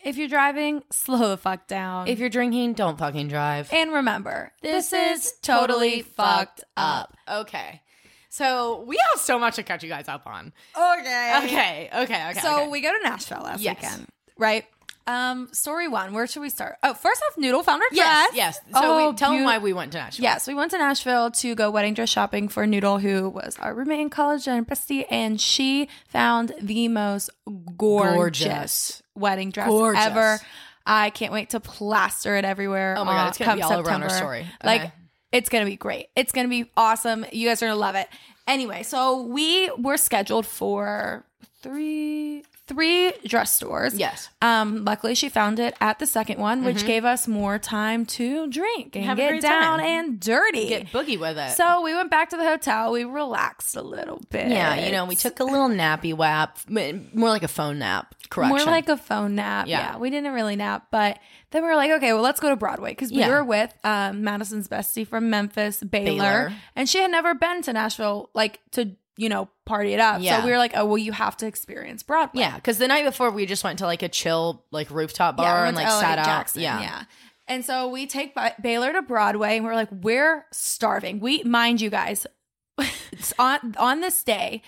[0.05, 2.09] If you're driving, slow the fuck down.
[2.09, 3.73] If you're drinking, don't fucking drive.
[3.73, 7.17] and remember, this, is totally fucked up.
[7.29, 7.81] Okay.
[8.29, 10.53] So we have so much to catch you guys up on.
[10.77, 11.41] Okay.
[11.45, 11.91] Okay.
[11.95, 12.31] Okay.
[12.31, 12.41] Okay.
[12.41, 12.69] So okay.
[12.69, 13.77] we go to Nashville last Yes.
[13.83, 14.07] weekend,
[14.39, 14.65] right?
[15.07, 16.13] Um, story one.
[16.15, 16.77] Where should we start?
[16.83, 18.29] Oh, first off, Noodle found her Yes.
[18.31, 18.37] dress.
[18.37, 18.57] Yes.
[18.73, 20.23] So Oh, we, tell them why we went to Nashville.
[20.23, 23.75] Yes, we went to Nashville to go wedding dress shopping for Noodle, who was our
[23.75, 27.31] roommate in college and bestie, and she found the most
[27.77, 29.02] gorgeous, Gorgeous.
[29.15, 30.05] Wedding dress Gorgeous.
[30.05, 30.39] ever.
[30.85, 32.97] I can't wait to plaster it everywhere.
[32.99, 34.43] Oh my God, it's gonna be all over on our September.
[34.43, 34.47] story.
[34.65, 34.93] Like,
[35.31, 36.09] it's gonna be great.
[36.17, 37.25] It's gonna be awesome.
[37.33, 38.09] You guys are gonna love it.
[38.47, 41.25] Anyway, so we were scheduled for
[41.63, 43.95] three three dress stores.
[43.95, 44.29] Yes.
[44.41, 48.49] Um, luckily she found it at the second one, which gave us more time to
[48.49, 49.09] drink and Mm-hmm.
[49.09, 49.87] Have get down time.
[49.87, 50.69] and dirty.
[50.69, 51.53] Get boogie with it.
[51.57, 52.93] so we went back to the hotel.
[52.93, 54.49] We relaxed a little bit.
[54.49, 58.15] yeah, you know, we took a little nappy wap, more like a phone nap.
[58.31, 58.57] Correction.
[58.57, 59.67] more like a phone nap.
[59.67, 59.81] Yeah.
[59.93, 59.99] Yeah.
[59.99, 61.19] we didn't really nap, but
[61.51, 63.29] then we were like, okay, well, let's go to Broadway because we Yeah.
[63.29, 66.05] were with um, Madison's bestie from Memphis, Baylor,
[66.49, 66.53] Baylor.
[66.77, 70.21] and she had never been to Nashville, like to you know party it up.
[70.23, 70.41] Yeah.
[70.41, 72.41] So we were like, oh, well, you have to experience Broadway.
[72.41, 75.47] yeah, because the night before we just went to like a chill like rooftop bar
[75.47, 76.57] Yeah, we and like sat out.
[76.57, 76.81] Yeah.
[76.81, 77.05] yeah.
[77.49, 81.21] And so we take Ba- Baylor to Broadway, and we're like, we're starving.
[81.21, 82.27] We mind you guys,
[83.13, 84.63] it's on on this day.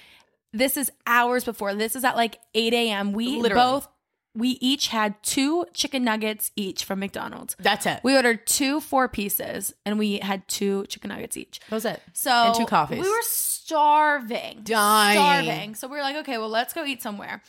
[0.52, 1.74] This is hours before.
[1.74, 3.12] This is at like eight a.m.
[3.12, 3.62] We Literally.
[3.62, 3.88] both
[4.34, 7.56] we each had two chicken nuggets each from McDonald's.
[7.58, 8.00] That's it.
[8.02, 11.60] We ordered two four pieces, and we had two chicken nuggets each.
[11.68, 12.02] that was it.
[12.12, 13.00] So And two coffees.
[13.00, 15.16] We were starving, Dying.
[15.16, 15.74] starving.
[15.74, 17.42] So we were like, okay, well, let's go eat somewhere.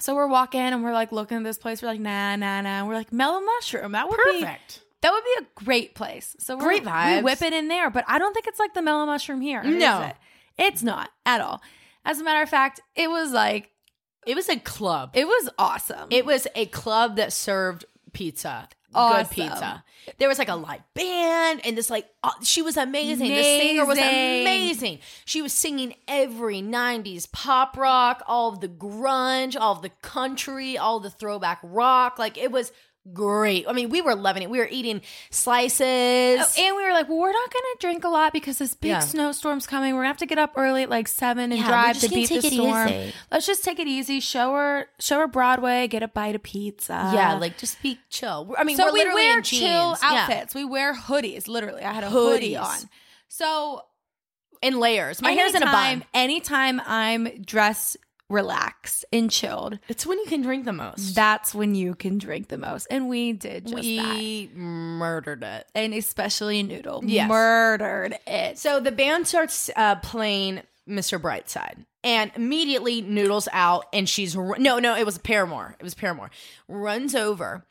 [0.00, 1.82] So we're walking and we're like looking at this place.
[1.82, 2.86] We're like, nah, nah, nah.
[2.86, 3.92] We're like, mellow mushroom.
[3.92, 4.80] That would be Perfect.
[5.02, 6.36] that would be a great place.
[6.38, 8.82] So we're, Great We whip it in there, but I don't think it's like the
[8.82, 9.62] mellow mushroom here.
[9.62, 10.02] No.
[10.02, 10.16] it?
[10.56, 11.60] it's not at all.
[12.04, 13.70] As a matter of fact, it was like
[14.26, 15.10] It was a club.
[15.14, 16.08] it was awesome.
[16.10, 18.68] It was a club that served pizza.
[18.92, 19.22] Awesome.
[19.22, 19.84] Good pizza.
[20.18, 22.08] There was like a live band and this like
[22.42, 23.28] she was amazing.
[23.28, 24.42] The singer was Amazing.
[24.42, 24.98] amazing.
[25.24, 30.76] She was singing every 90s pop rock, all of the grunge, all of the country,
[30.76, 32.18] all the throwback rock.
[32.18, 32.72] Like it was
[33.12, 33.66] great.
[33.68, 34.50] I mean, we were loving it.
[34.50, 35.80] We were eating slices.
[36.40, 38.90] Oh, and we were like, well, we're not gonna drink a lot because this big
[38.90, 39.00] Yeah.
[39.00, 39.94] snowstorm's coming.
[39.94, 42.28] We're gonna have to get up early at like seven and Yeah, drive to beat
[42.28, 42.88] the storm.
[42.88, 43.12] easy.
[43.30, 44.20] Let's just take it easy.
[44.20, 45.88] Show her, show her Broadway.
[45.88, 47.10] Get a bite of pizza.
[47.14, 48.54] yeah, like just be chill.
[48.58, 49.60] I mean, so we're we wear in jeans.
[49.62, 50.22] chill Yeah.
[50.22, 50.54] outfits.
[50.54, 51.48] We wear hoodies.
[51.48, 52.78] Literally, I had a hoodie on.
[53.28, 53.82] So
[54.62, 55.22] in layers.
[55.22, 56.04] My hair's in a bun.
[56.12, 57.96] Anytime I'm dressed,
[58.30, 61.14] relaxed, and chilled, It's when you can drink the most.
[61.14, 62.86] that's when you can drink the most.
[62.90, 63.82] And we did just that.
[64.16, 65.66] we murdered it.
[65.74, 67.28] And especially Noodle Yes.
[67.28, 68.56] murdered it.
[68.58, 71.20] So the band starts uh, playing Mr.
[71.20, 75.76] Brightside, and immediately Noodles out, and she's no, no, it was Paramore.
[75.78, 76.30] It was Paramore.
[76.66, 77.64] Runs over,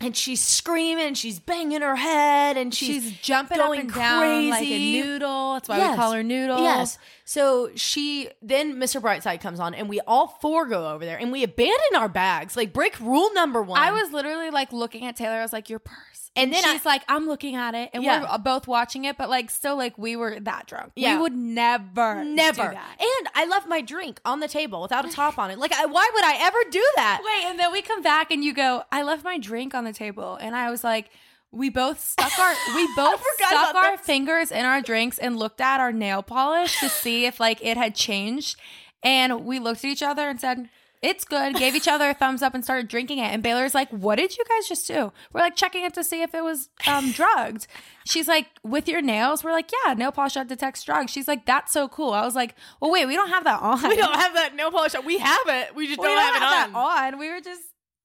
[0.00, 4.50] and she's screaming, she's banging her head, and she's, She's jumping going up and down
[4.50, 5.54] like a noodle.
[5.54, 6.60] That's why we call her Noodle.
[6.62, 6.96] Yes.
[7.28, 9.02] So she then Mr.
[9.02, 12.56] Brightside comes on, and we all four go over there, and we abandon our bags.
[12.56, 13.78] Like break rule number one.
[13.78, 15.38] I was literally like looking at Taylar.
[15.40, 18.02] I was like, "Your purse." And then she's I- like, "I'm looking at it," and
[18.02, 18.22] Yeah.
[18.32, 20.92] we're both watching it, but like still, like we were that drunk.
[20.96, 21.16] Yeah.
[21.16, 22.62] We would never, never.
[22.62, 22.96] do that.
[22.98, 25.58] And I left my drink on the table without a top on it.
[25.58, 27.20] Like, I, why would I ever do that?
[27.22, 29.92] Wait, and then we come back and you go, I left my drink on the
[29.92, 30.36] table.
[30.40, 31.10] And I was like,
[31.50, 35.80] we both stuck our we both stuck our fingers in our drinks and looked at
[35.80, 38.58] our nail polish to see if like it had changed.
[39.02, 40.68] And we looked at each other and said,
[41.00, 41.54] It's good.
[41.54, 43.32] Gave each other a thumbs up and started drinking it.
[43.32, 45.12] And Baylor's like, What did you guys just do?
[45.32, 47.66] We're like checking it to see if it was um drugged.
[48.04, 49.44] She's like, With your nails?
[49.44, 51.12] We're like, Yeah, nail polish that detects drugs.
[51.12, 52.12] She's like, That's so cool.
[52.12, 53.80] I was like, Well, wait, we don't have that on.
[53.88, 54.94] We don't have that nail polish.
[54.96, 55.06] on.
[55.06, 55.74] We have it.
[55.76, 57.14] We just We don't, have, it that on.
[57.14, 57.18] on.
[57.20, 57.62] We were just.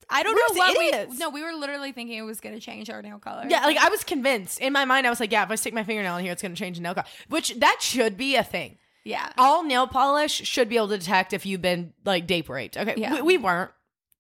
[0.10, 1.18] I don't know what we.
[1.18, 3.46] No, we were literally thinking it was going to change our nail color.
[3.48, 5.06] Yeah, like I was convinced in my mind.
[5.08, 6.78] I was like, yeah, if I stick my fingernail in here, it's going to change
[6.78, 7.06] the nail color.
[7.30, 8.78] Which that should be a thing.
[9.04, 9.32] yeah.
[9.38, 12.78] All nail polish should be able to detect if you've been like date raped.
[12.78, 13.16] Okay, Yeah.
[13.16, 13.72] we, we weren't.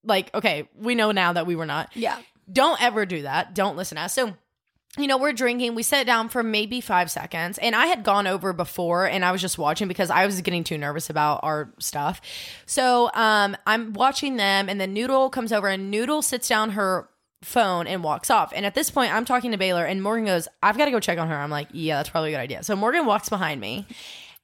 [0.05, 1.89] Like, okay, we know now that we were not.
[1.95, 2.17] Yeah.
[2.51, 3.55] Don't ever do that.
[3.55, 4.13] Don't listen to us.
[4.13, 4.33] So,
[4.97, 5.73] you know, we're drinking.
[5.73, 7.57] We sat down for maybe five seconds.
[7.57, 10.63] And I had gone over before and I was just watching because I was getting
[10.63, 12.21] too nervous about our stuff.
[12.67, 14.69] So um, I'm watching them.
[14.69, 17.09] And then Noodle comes over and Noodle sits down her
[17.41, 18.53] phone and walks off.
[18.55, 20.99] And at this point, I'm talking to Baylor and Morgan goes, I've got to go
[20.99, 21.35] check on her.
[21.35, 22.63] I'm like, yeah, that's probably a good idea.
[22.63, 23.87] So Morgan walks behind me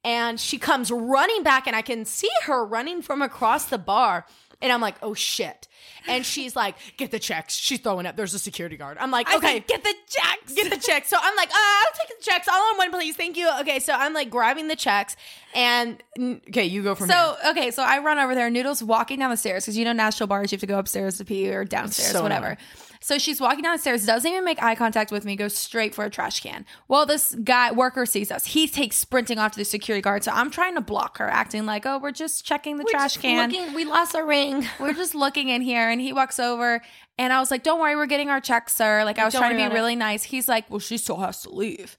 [0.03, 4.25] and she comes running back and I can see her running from across the bar.
[4.61, 5.67] And I'm like, oh shit.
[6.07, 7.55] And she's like, get the checks.
[7.55, 8.15] She's throwing up.
[8.15, 8.97] There's a security guard.
[8.99, 10.53] I'm like, I okay, said, get the checks.
[10.53, 11.09] get the checks.
[11.09, 13.15] So I'm like, uh, I'll take the checks all in one, please.
[13.15, 13.49] Thank you.
[13.61, 15.15] Okay, so I'm like grabbing the checks,
[15.55, 16.01] and
[16.49, 17.51] okay, you go from So here.
[17.51, 18.49] okay, so I run over there.
[18.49, 21.17] Noodles walking down the stairs because you know Nashville bars you have to go upstairs
[21.17, 22.45] to pee or downstairs, So whatever.
[22.47, 22.57] annoying.
[23.01, 25.95] So she's walking down the stairs, doesn't even make eye contact with me, goes straight
[25.95, 26.65] for a trash can.
[26.89, 28.45] Well, this guy worker sees us.
[28.45, 30.25] He takes sprinting off to the security guard.
[30.25, 33.73] So I'm trying to block her, acting like, oh, we're just checking the trash can.
[33.73, 34.67] we lost our ring.
[34.81, 36.81] we're just looking in here and he walks over
[37.17, 39.05] and I was like, Don't worry, we're getting our check, sir.
[39.05, 39.75] Like I was Don't trying to be about it.
[39.75, 40.23] really nice.
[40.23, 41.97] He's like, Well, she still has to leave.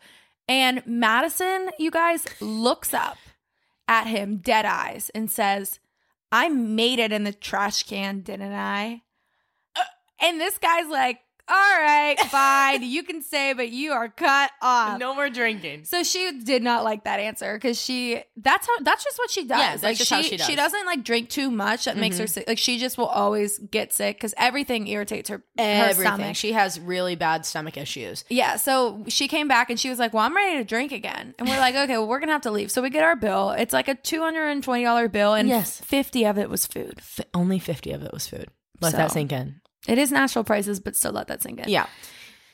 [0.49, 3.17] And Madison, you guys, looks up
[3.91, 5.81] at him, dead eyes, and says,
[6.31, 9.03] I made it in the trash can, didn't I?
[9.75, 9.83] Uh,
[10.23, 11.19] And this guy's like,
[11.51, 12.83] All right, fine.
[12.83, 14.99] you can say, but you are cut off.
[15.01, 15.85] No more drinking.
[15.85, 19.45] So she did not like that answer because she that's how that's just what she
[19.45, 19.59] does.
[19.59, 20.47] Yeah, that's like just she how she does.
[20.47, 20.57] Mm-hmm.
[20.57, 22.45] doesn't like drink too much that makes her sick.
[22.47, 26.37] Like she just will always get sick because everything irritates her, her stomach.
[26.37, 28.25] She has really bad stomach issues.
[28.29, 31.35] yeah, so she came back and she was like, "Well, I'm ready to drink again."
[31.39, 33.51] And we're like, "Okay, well, we're gonna have to leave." So we get our bill.
[33.51, 35.81] It's like a two hundred and twenty dollar bill, and Yes.
[35.81, 36.95] fifty of it was food.
[36.99, 38.49] F- only 50 of it was food.
[38.81, 39.60] Let So- that sink in.
[39.89, 41.69] It is natural prices, but still let that sink in.
[41.69, 41.87] Yeah.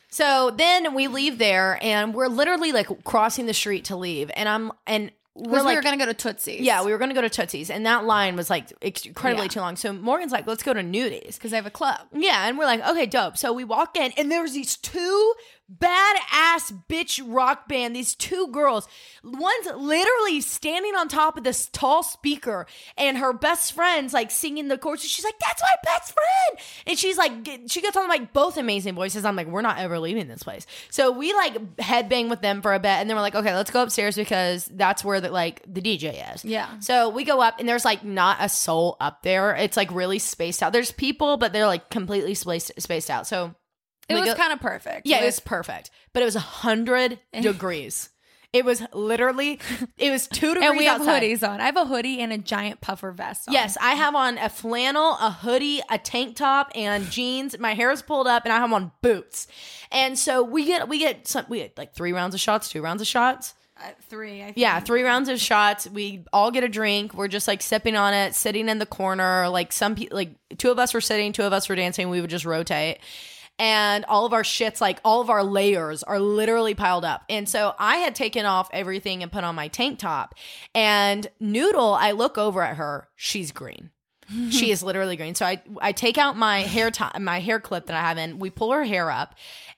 [0.08, 4.30] So then we leave there and we're literally like crossing the street to leave.
[4.34, 6.60] And I'm, and we're like, we were gonna go to Tootsie's.
[6.62, 7.68] yeah, we were going to go to Tootsie's.
[7.68, 9.48] And that line was like incredibly Yeah.
[9.48, 9.76] too long.
[9.76, 11.34] So Morgan's like, let's go to Nudies.
[11.34, 12.00] because they have a club.
[12.14, 12.48] Yeah.
[12.48, 13.36] And we're like, okay, dope.
[13.36, 15.34] So we walk in and there's these two
[15.72, 18.86] badass bitch rock band, these two girls.
[19.24, 24.68] One's literally standing on top of this tall speaker and her best friend's like singing
[24.68, 25.02] the chorus.
[25.02, 26.66] She's like, that's my best friend.
[26.86, 27.32] And she's like,
[27.68, 29.24] she gets on like both amazing voices.
[29.24, 30.66] I'm like, we're not ever leaving this place.
[30.90, 32.90] So we like headbang with them for a bit.
[32.90, 36.34] And then we're like, okay, let's go upstairs because that's where the like the DJ
[36.34, 36.44] is.
[36.44, 36.78] Yeah.
[36.78, 39.56] So we go up and there's like not a soul up there.
[39.56, 40.72] It's like really spaced out.
[40.72, 43.26] There's people, but they're like completely spaced spaced out.
[43.26, 43.54] So
[44.08, 45.06] It we was kind of perfect.
[45.06, 45.90] yeah, it was perfect.
[46.12, 48.10] But it was a hundred degrees.
[48.52, 49.58] It was literally
[49.98, 51.22] it was two degrees and we have outside.
[51.22, 51.60] hoodies on.
[51.60, 53.48] I have a hoodie and a giant puffer vest.
[53.48, 53.52] On.
[53.52, 57.58] Yes, I have on a flannel, a hoodie, a tank top, and jeans.
[57.58, 59.46] My hair is pulled up, and I have on boots.
[59.90, 62.80] And so we get we get some we get like three rounds of shots, two
[62.82, 63.54] rounds of shots.
[63.78, 64.40] Uh, three.
[64.40, 64.56] I think.
[64.56, 65.86] Yeah, three rounds of shots.
[65.86, 67.12] We all get a drink.
[67.12, 69.50] We're just like sipping on it, sitting in the corner.
[69.50, 72.08] Like some people, like two of us were sitting, two of us were dancing.
[72.08, 73.00] We would just rotate.
[73.58, 77.24] And all of our shits, like all of our layers, are literally piled up.
[77.30, 80.34] And so I had taken off everything and put on my tank top.
[80.74, 83.08] And Noodle, I look over at her.
[83.16, 83.90] She's green.
[84.50, 85.34] she is literally green.
[85.36, 88.38] So I I take out my hair tie, my hair clip that I have in.
[88.40, 89.36] We pull her hair up,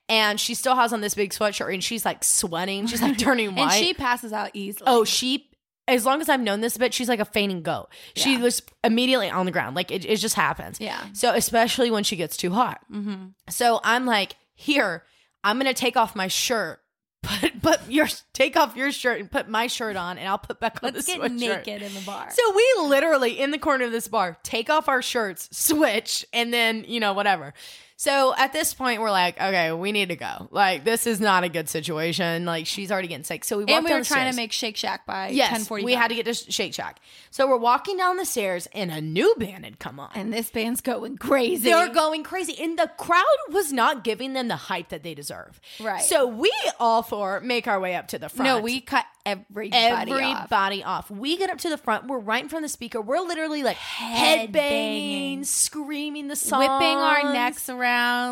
[0.09, 2.87] and she still has on this big sweatshirt, and she's like sweating.
[2.87, 3.61] She's like turning white.
[3.61, 4.85] and she passes out easily.
[4.87, 5.48] Oh, she.
[5.89, 7.89] As long as I've known this bit, she's like a fainting goat.
[8.15, 8.41] She Yeah.
[8.41, 9.75] was immediately on the ground.
[9.75, 10.79] Like it, it just happens.
[10.79, 11.01] Yeah.
[11.13, 12.79] So especially when she gets too hot.
[12.91, 13.27] Mm-hmm.
[13.49, 15.03] So I'm like, here,
[15.43, 16.79] I'm gonna take off my shirt.
[17.21, 20.61] Put put your take off your shirt and put my shirt on, and I'll put
[20.61, 21.37] back on Let's the get sweatshirt.
[21.67, 22.29] naked in the bar.
[22.31, 26.53] So we literally in the corner of this bar take off our shirts, switch, and
[26.53, 27.53] then you know whatever.
[27.99, 30.47] So at this point, we're like, okay, we need to go.
[30.51, 32.45] Like this is not a good situation.
[32.45, 33.43] Like she's already getting sick.
[33.43, 35.83] So we and we were trying to make Shake Shack by Yes, ten forty.
[35.83, 37.01] we had to get to Shake Shack.
[37.29, 40.11] So we're walking down the stairs, and a new band had come on.
[40.15, 41.63] and this band's going crazy.
[41.69, 45.59] They're going crazy, and the crowd was not giving them the hype that they deserve.
[45.81, 46.01] Right.
[46.01, 48.45] So we all four make our way up to the front.
[48.47, 49.71] no, we cut everybody,
[50.13, 50.37] off.
[50.43, 51.11] everybody off.
[51.11, 52.07] We get up to the front.
[52.07, 53.01] We're right in front of the speaker.
[53.01, 55.43] We're literally like Head headbanging, banging.
[55.43, 57.88] screaming the song, whipping our necks around,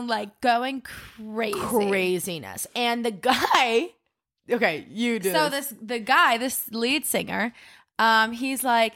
[0.08, 1.60] like going crazy.
[1.60, 2.68] craziness.
[2.76, 3.89] And the guy,
[4.51, 5.32] okay, you do.
[5.32, 7.53] So this the guy, this lead singer,
[7.99, 8.93] um, he's like,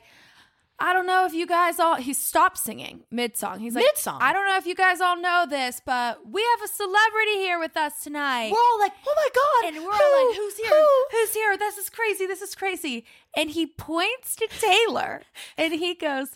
[0.80, 1.96] I don't know if you guys all.
[1.96, 3.60] He stopped singing mid song.
[3.60, 4.18] He's like, Mid-song?
[4.20, 7.60] I don't know if you guys all know this, but we have a celebrity here
[7.60, 8.52] with us tonight.
[8.52, 10.70] we're all like, oh my god, and we're all like, who's here?
[10.70, 11.06] Who?
[11.12, 11.56] Who's here?
[11.58, 12.26] This is crazy.
[12.26, 13.06] This is crazy.
[13.38, 15.22] And he points to Taylar
[15.56, 16.30] and he goes,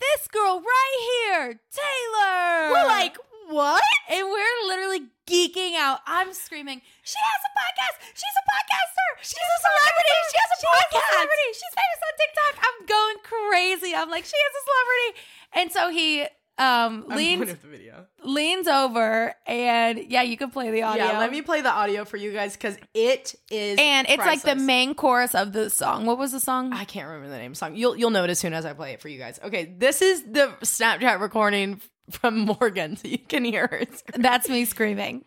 [0.00, 2.70] This girl right here, Taylar.
[2.70, 3.18] We're like,
[3.48, 3.82] what?
[4.10, 6.00] and we're literally geeking out.
[6.06, 8.14] I'm screaming, She has a podcast.
[8.14, 9.08] She's a podcaster.
[9.22, 10.16] She's, a celebrity.
[10.30, 11.10] She has a podcast.
[11.10, 11.48] celebrity.
[11.52, 12.54] She's famous on TikTok.
[12.64, 13.94] I'm going crazy.
[13.94, 15.20] I'm like, She is a celebrity.
[15.54, 16.26] And so he
[16.56, 18.06] um leans the video.
[18.22, 21.04] leans over and yeah, you can play the audio.
[21.04, 24.42] Yeah, let me play the audio for you guys because it is, And it's like
[24.42, 26.06] the main chorus of the song.
[26.06, 26.72] What was the song?
[26.72, 27.74] I can't remember the name of the song.
[27.74, 29.40] You'll you'll know it as soon as I play it for you guys.
[29.42, 31.80] Okay, this is the Snapchat recording
[32.10, 33.82] from Morgan so you can hear her.
[33.92, 34.22] Scream.
[34.22, 35.24] That's me screaming.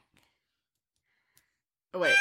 [1.94, 2.16] Oh, wait.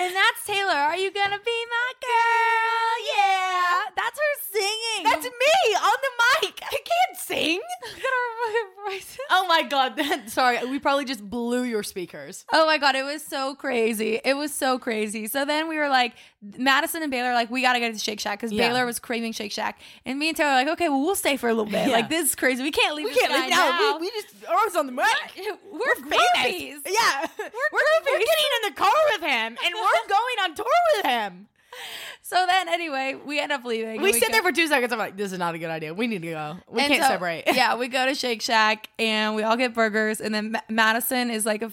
[0.00, 0.74] And that's Taylar.
[0.74, 1.89] Are you going to be my
[9.32, 10.00] Oh my god.
[10.26, 12.44] Sorry, we probably just blew your speakers.
[12.52, 14.20] Oh my god, it was so crazy.
[14.24, 15.28] It was so crazy.
[15.28, 18.18] So then we were like, Madison and Baylor, were like, we gotta get to Shake
[18.18, 18.68] Shack because Yeah.
[18.68, 21.36] Baylor was craving Shake Shack, and me and Taylar were like, okay, well we'll stay
[21.36, 21.86] for a little bit.
[21.86, 21.94] Yeah.
[21.94, 22.62] Like this is crazy.
[22.62, 23.06] We can't leave.
[23.06, 23.70] We can't leave now.
[23.70, 23.98] now.
[23.98, 25.06] We, we just ours on the mic.
[25.72, 26.80] We're, groupies.
[26.86, 30.66] Yeah, we're, we're, getting in the car with him, and we're going on tour
[30.96, 31.46] with him.
[32.22, 34.00] So then, anyway, we end up leaving.
[34.02, 34.92] We and sit go- there for two seconds.
[34.92, 35.92] I'm like, this is not a good idea.
[35.94, 36.56] We need to go.
[36.68, 37.44] We And can't so- separate.
[37.52, 41.30] yeah, we go to Shake Shack and we all get burgers, and then Ma- Madison
[41.30, 41.70] is like a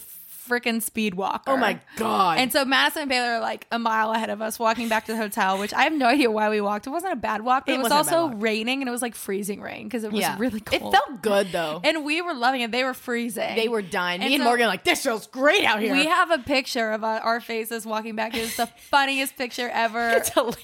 [0.47, 1.51] freaking speed walker.
[1.51, 2.37] Oh my god.
[2.39, 5.11] And so Madison and Baylor are like a mile ahead of us walking back to
[5.11, 6.87] the hotel, which I have no idea why we walked.
[6.87, 8.89] It wasn't a bad walk, but it, It was wasn't a bad also raining and
[8.89, 10.93] it was like freezing rain because it was yeah, really cold.
[10.93, 11.81] It felt good though.
[11.83, 12.71] and we were loving it.
[12.71, 13.55] They were freezing.
[13.55, 14.19] they were dying.
[14.21, 15.91] Me And so- Morgan are like, this feels great out here.
[15.93, 18.35] We have a picture of uh, our faces walking back.
[18.35, 20.09] It's the funniest picture ever.
[20.11, 20.61] it's hilarious.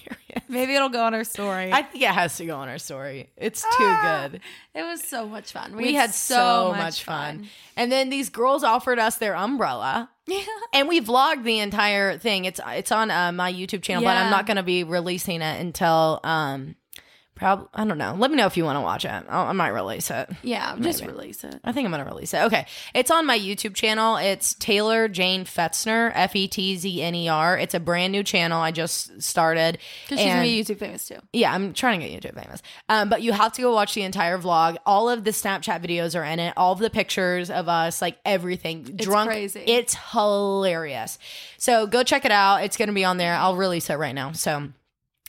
[0.49, 1.71] Maybe it'll go on our story.
[1.71, 3.29] I think it has to go on our story.
[3.37, 4.41] It's too Ah, good.
[4.73, 5.75] it was so much fun.
[5.75, 7.47] We, had so, much fun.
[7.75, 10.09] And then these girls offered us their umbrella.
[10.27, 10.43] Yeah.
[10.73, 12.45] And we vlogged the entire thing.
[12.45, 15.59] It's it's on uh, my YouTube channel, but I'm not going to be releasing it
[15.59, 16.75] until um
[17.35, 18.15] probably I don't know.
[18.17, 19.09] Let me know if you want to watch it.
[19.29, 20.29] I'll, I might release it.
[20.43, 21.13] Yeah, just Maybe.
[21.13, 21.59] release it.
[21.63, 22.41] I think I'm gonna release it.
[22.43, 24.17] Okay, it's on my YouTube channel.
[24.17, 27.57] It's Taylar Jane Fetzner, F E T Z N E R.
[27.57, 29.77] It's a brand new channel I just started.
[30.03, 31.17] Because she's gonna be YouTube famous too.
[31.33, 32.61] yeah, I'm trying to get YouTube famous.
[32.89, 34.77] Um, but you have to go watch the entire vlog.
[34.85, 36.53] All of the Snapchat videos are in it.
[36.57, 38.83] All of the pictures of us, like everything.
[38.83, 39.29] Drunk.
[39.29, 39.63] crazy.
[39.65, 41.17] It's hilarious.
[41.57, 42.63] So go check it out.
[42.63, 43.33] It's gonna be on there.
[43.35, 44.31] I'll release it right now.
[44.33, 44.69] So,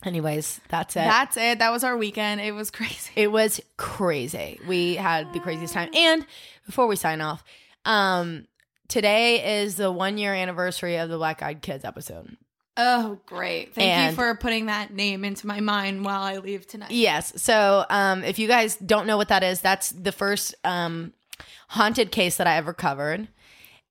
[0.05, 1.01] anyways, that's it.
[1.01, 1.59] That's it.
[1.59, 2.41] That was our weekend.
[2.41, 3.11] It was crazy.
[3.17, 4.61] It was crazy.
[4.67, 5.91] We had the craziest time.
[5.95, 6.27] And
[6.67, 7.45] before we sign off,
[7.85, 8.47] um,
[8.89, 12.37] today is the one year anniversary of the Black Eyed Kids episode.
[12.77, 13.73] Oh, great.
[13.75, 16.91] Thank And- you for putting that name into my mind while I leave tonight.
[16.91, 17.41] Yes.
[17.41, 21.13] So, um, if you guys don't know what that is, that's the first um,
[21.69, 23.29] haunted case that I ever covered.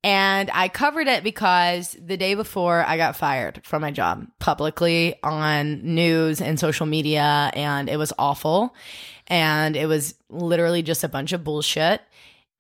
[0.04, 5.16] And I covered it because the day before I got fired from my job publicly
[5.24, 8.76] on news and social media, and it was awful.
[9.28, 12.02] And it was literally just a bunch of bullshit.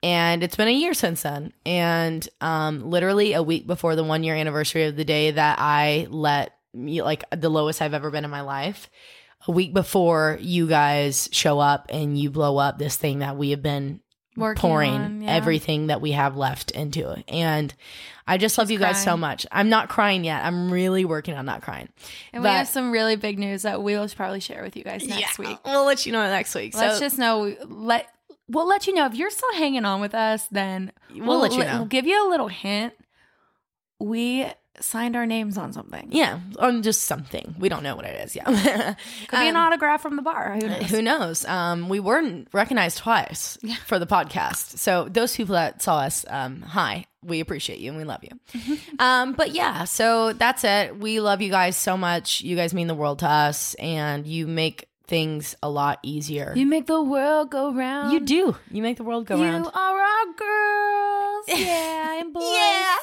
[0.01, 1.51] And it's been a year since then.
[1.65, 6.07] And um, literally a week before the one year anniversary of the day that I
[6.09, 8.89] let like the lowest I've ever been in my life,
[9.47, 13.51] a week before you guys show up and you blow up this thing that we
[13.51, 13.99] have been
[14.36, 15.36] Working pouring on, yeah.
[15.36, 17.23] everything that we have left into it.
[17.27, 17.73] And
[18.25, 19.45] I just love you guys so much.
[19.51, 20.43] I'm not crying yet.
[20.43, 21.89] I'm really working on not crying.
[22.31, 25.05] And we have some really big news that we will probably share with you guys
[25.05, 25.59] next Yeah, week.
[25.65, 26.75] We'll let you know next week.
[26.75, 28.07] Let's so just know let
[28.47, 30.47] we'll let you know if you're still hanging on with us.
[30.47, 31.77] Then We'll let you know.
[31.77, 32.93] We'll give you a little hint.
[33.99, 34.47] We
[34.80, 36.07] signed our names on something.
[36.11, 37.55] yeah, on just something.
[37.59, 38.36] We don't know what it is.
[38.36, 38.43] Yeah.
[39.28, 40.55] Could be an autograph from the bar.
[40.59, 40.89] Who knows?
[40.89, 41.45] Who knows?
[41.45, 44.78] Um, we weren't recognized twice for the podcast.
[44.80, 48.78] So those people that saw us, um, hi, we appreciate you and we love you.
[48.99, 50.97] um, but yeah, so that's it.
[50.99, 52.41] We love you guys so much.
[52.41, 56.53] You guys mean the world to us, and you make things a lot easier.
[56.55, 58.11] You make the world go round.
[58.13, 58.55] You do.
[58.71, 59.67] You make the world go You round.
[59.67, 60.26] are our
[61.47, 61.59] girls.
[61.63, 62.43] Yeah, and boys.
[62.53, 62.95] Yeah.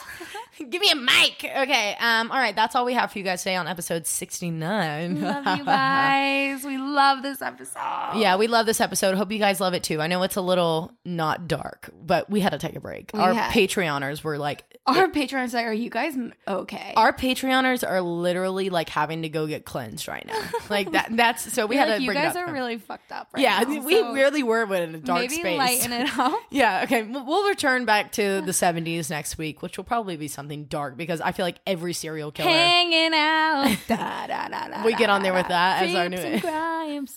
[0.68, 1.42] Give me a mic.
[1.44, 1.96] Okay.
[1.98, 2.54] Um, all right.
[2.54, 5.20] That's all we have for you guys today on episode 69.
[5.22, 6.62] Love you guys.
[6.64, 8.16] We love this episode.
[8.16, 9.16] Yeah, we love this episode.
[9.16, 10.02] Hope you guys love it too.
[10.02, 13.10] I know it's a little not dark, but we had to take a break.
[13.14, 16.14] Our had- Patreoners were like, Our patrons like, are you guys
[16.46, 16.92] okay?
[16.96, 20.40] our Patreoners are literally like having to go get cleansed right now.
[20.68, 21.08] Like that.
[21.10, 23.42] That's so we You're had like, to you it guys are really fucked up right
[23.42, 23.82] yeah, now.
[23.82, 25.58] we so really were in a dark maybe space.
[25.58, 26.38] lighten it up.
[26.50, 27.02] Yeah, okay.
[27.02, 31.20] We'll return back to the 70s next week, which will probably be something dark because
[31.20, 32.48] I feel like every serial killer.
[32.50, 33.76] Hanging out.
[33.88, 37.16] Da, da, da, We get on there with that as our new- crimes.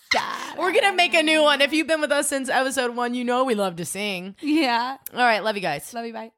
[0.58, 1.62] We're going to make a new one.
[1.62, 4.36] If you've been with us since episode one, you know we love to sing.
[4.42, 4.98] Yeah.
[5.14, 5.44] All right.
[5.44, 5.94] Love you guys.
[5.94, 6.14] Love you.
[6.14, 6.32] Bye.